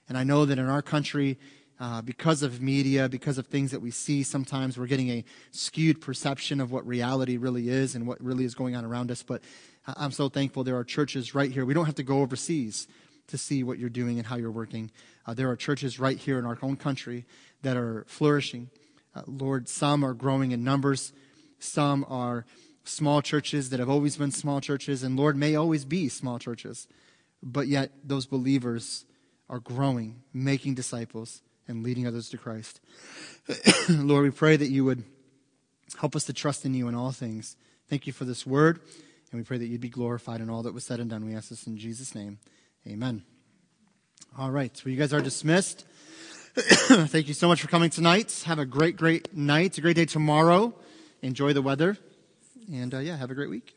And 0.09 0.17
I 0.17 0.25
know 0.25 0.45
that 0.45 0.59
in 0.59 0.69
our 0.69 0.83
country, 0.83 1.39
uh, 1.79 2.01
because 2.01 2.43
of 2.43 2.63
media, 2.63 3.09
because 3.09 3.39
of 3.39 3.47
things 3.47 3.71
that 3.71 3.81
we 3.81 3.91
see, 3.91 4.23
sometimes 4.23 4.79
we're 4.79 4.87
getting 4.87 5.11
a 5.11 5.25
skewed 5.51 6.01
perception 6.01 6.61
of 6.61 6.71
what 6.71 6.87
reality 6.87 7.37
really 7.37 7.69
is 7.69 7.95
and 7.95 8.07
what 8.07 8.23
really 8.23 8.45
is 8.45 8.55
going 8.55 8.77
on 8.77 8.85
around 8.85 9.11
us. 9.11 9.23
But 9.23 9.43
I'm 9.87 10.13
so 10.13 10.29
thankful 10.29 10.65
there 10.65 10.77
are 10.77 10.85
churches 10.85 11.35
right 11.35 11.51
here. 11.51 11.65
We 11.65 11.75
don't 11.75 11.87
have 11.87 11.95
to 11.97 12.03
go 12.03 12.21
overseas 12.21 12.89
to 13.29 13.39
see 13.39 13.63
what 13.63 13.79
you're 13.79 13.91
doing 13.91 14.19
and 14.19 14.27
how 14.27 14.37
you're 14.37 14.51
working. 14.51 14.91
Uh, 15.27 15.35
there 15.35 15.51
are 15.51 15.57
churches 15.57 15.99
right 15.99 16.19
here 16.19 16.39
in 16.39 16.47
our 16.47 16.59
own 16.63 16.77
country 16.77 17.27
that 17.63 17.77
are 17.77 18.05
flourishing. 18.09 18.71
Uh, 19.15 19.23
Lord, 19.27 19.69
some 19.69 20.05
are 20.05 20.15
growing 20.15 20.53
in 20.53 20.65
numbers, 20.65 21.13
some 21.59 22.05
are 22.09 22.45
small 22.85 23.23
churches 23.23 23.71
that 23.71 23.81
have 23.81 23.89
always 23.89 24.17
been 24.17 24.31
small 24.31 24.61
churches, 24.61 25.03
and 25.03 25.17
Lord, 25.17 25.37
may 25.37 25.57
always 25.57 25.85
be 25.85 26.09
small 26.09 26.39
churches. 26.39 26.87
But 27.43 27.67
yet, 27.67 27.91
those 28.05 28.27
believers 28.27 29.05
are 29.49 29.61
growing, 29.61 30.23
making 30.33 30.75
disciples 30.75 31.43
and 31.69 31.83
leading 31.83 32.07
others 32.07 32.29
to 32.31 32.39
Christ. 32.39 32.81
Lord, 33.89 34.25
we 34.25 34.31
pray 34.31 34.57
that 34.57 34.69
you 34.69 34.85
would 34.85 35.05
help 35.99 36.17
us 36.17 36.25
to 36.25 36.33
trust 36.33 36.65
in 36.65 36.75
you 36.75 36.89
in 36.89 36.95
all 36.95 37.13
things. 37.13 37.57
Thank 37.89 38.07
you 38.07 38.13
for 38.13 38.25
this 38.25 38.47
word, 38.47 38.81
and 39.31 39.41
we 39.41 39.45
pray 39.45 39.59
that 39.59 39.67
you'd 39.67 39.81
be 39.81 39.89
glorified 39.89 40.41
in 40.41 40.51
all 40.51 40.63
that 40.63 40.75
was 40.75 40.85
said 40.85 41.01
and 41.01 41.11
done. 41.11 41.25
We 41.25 41.35
ask 41.35 41.49
this 41.49 41.67
in 41.67 41.77
Jesus' 41.77 42.15
name. 42.15 42.39
Amen. 42.87 43.23
All 44.39 44.51
right, 44.51 44.77
so 44.77 44.89
you 44.89 44.97
guys 44.97 45.13
are 45.13 45.21
dismissed. 45.21 45.87
Thank 46.57 47.29
you 47.29 47.35
so 47.35 47.49
much 47.49 47.61
for 47.61 47.69
coming 47.69 47.91
tonight. 47.91 48.43
Have 48.47 48.59
a 48.59 48.67
great, 48.67 48.97
great 48.97 49.35
night. 49.35 49.67
It's 49.67 49.79
a 49.79 49.81
great 49.81 49.97
day 49.97 50.07
tomorrow. 50.07 50.75
Enjoy 51.23 51.53
the 51.53 51.63
weather. 51.63 51.99
And 52.73 52.95
uh, 52.95 52.99
yeah, 52.99 53.17
have 53.17 53.31
a 53.31 53.35
great 53.35 53.51
week. 53.51 53.75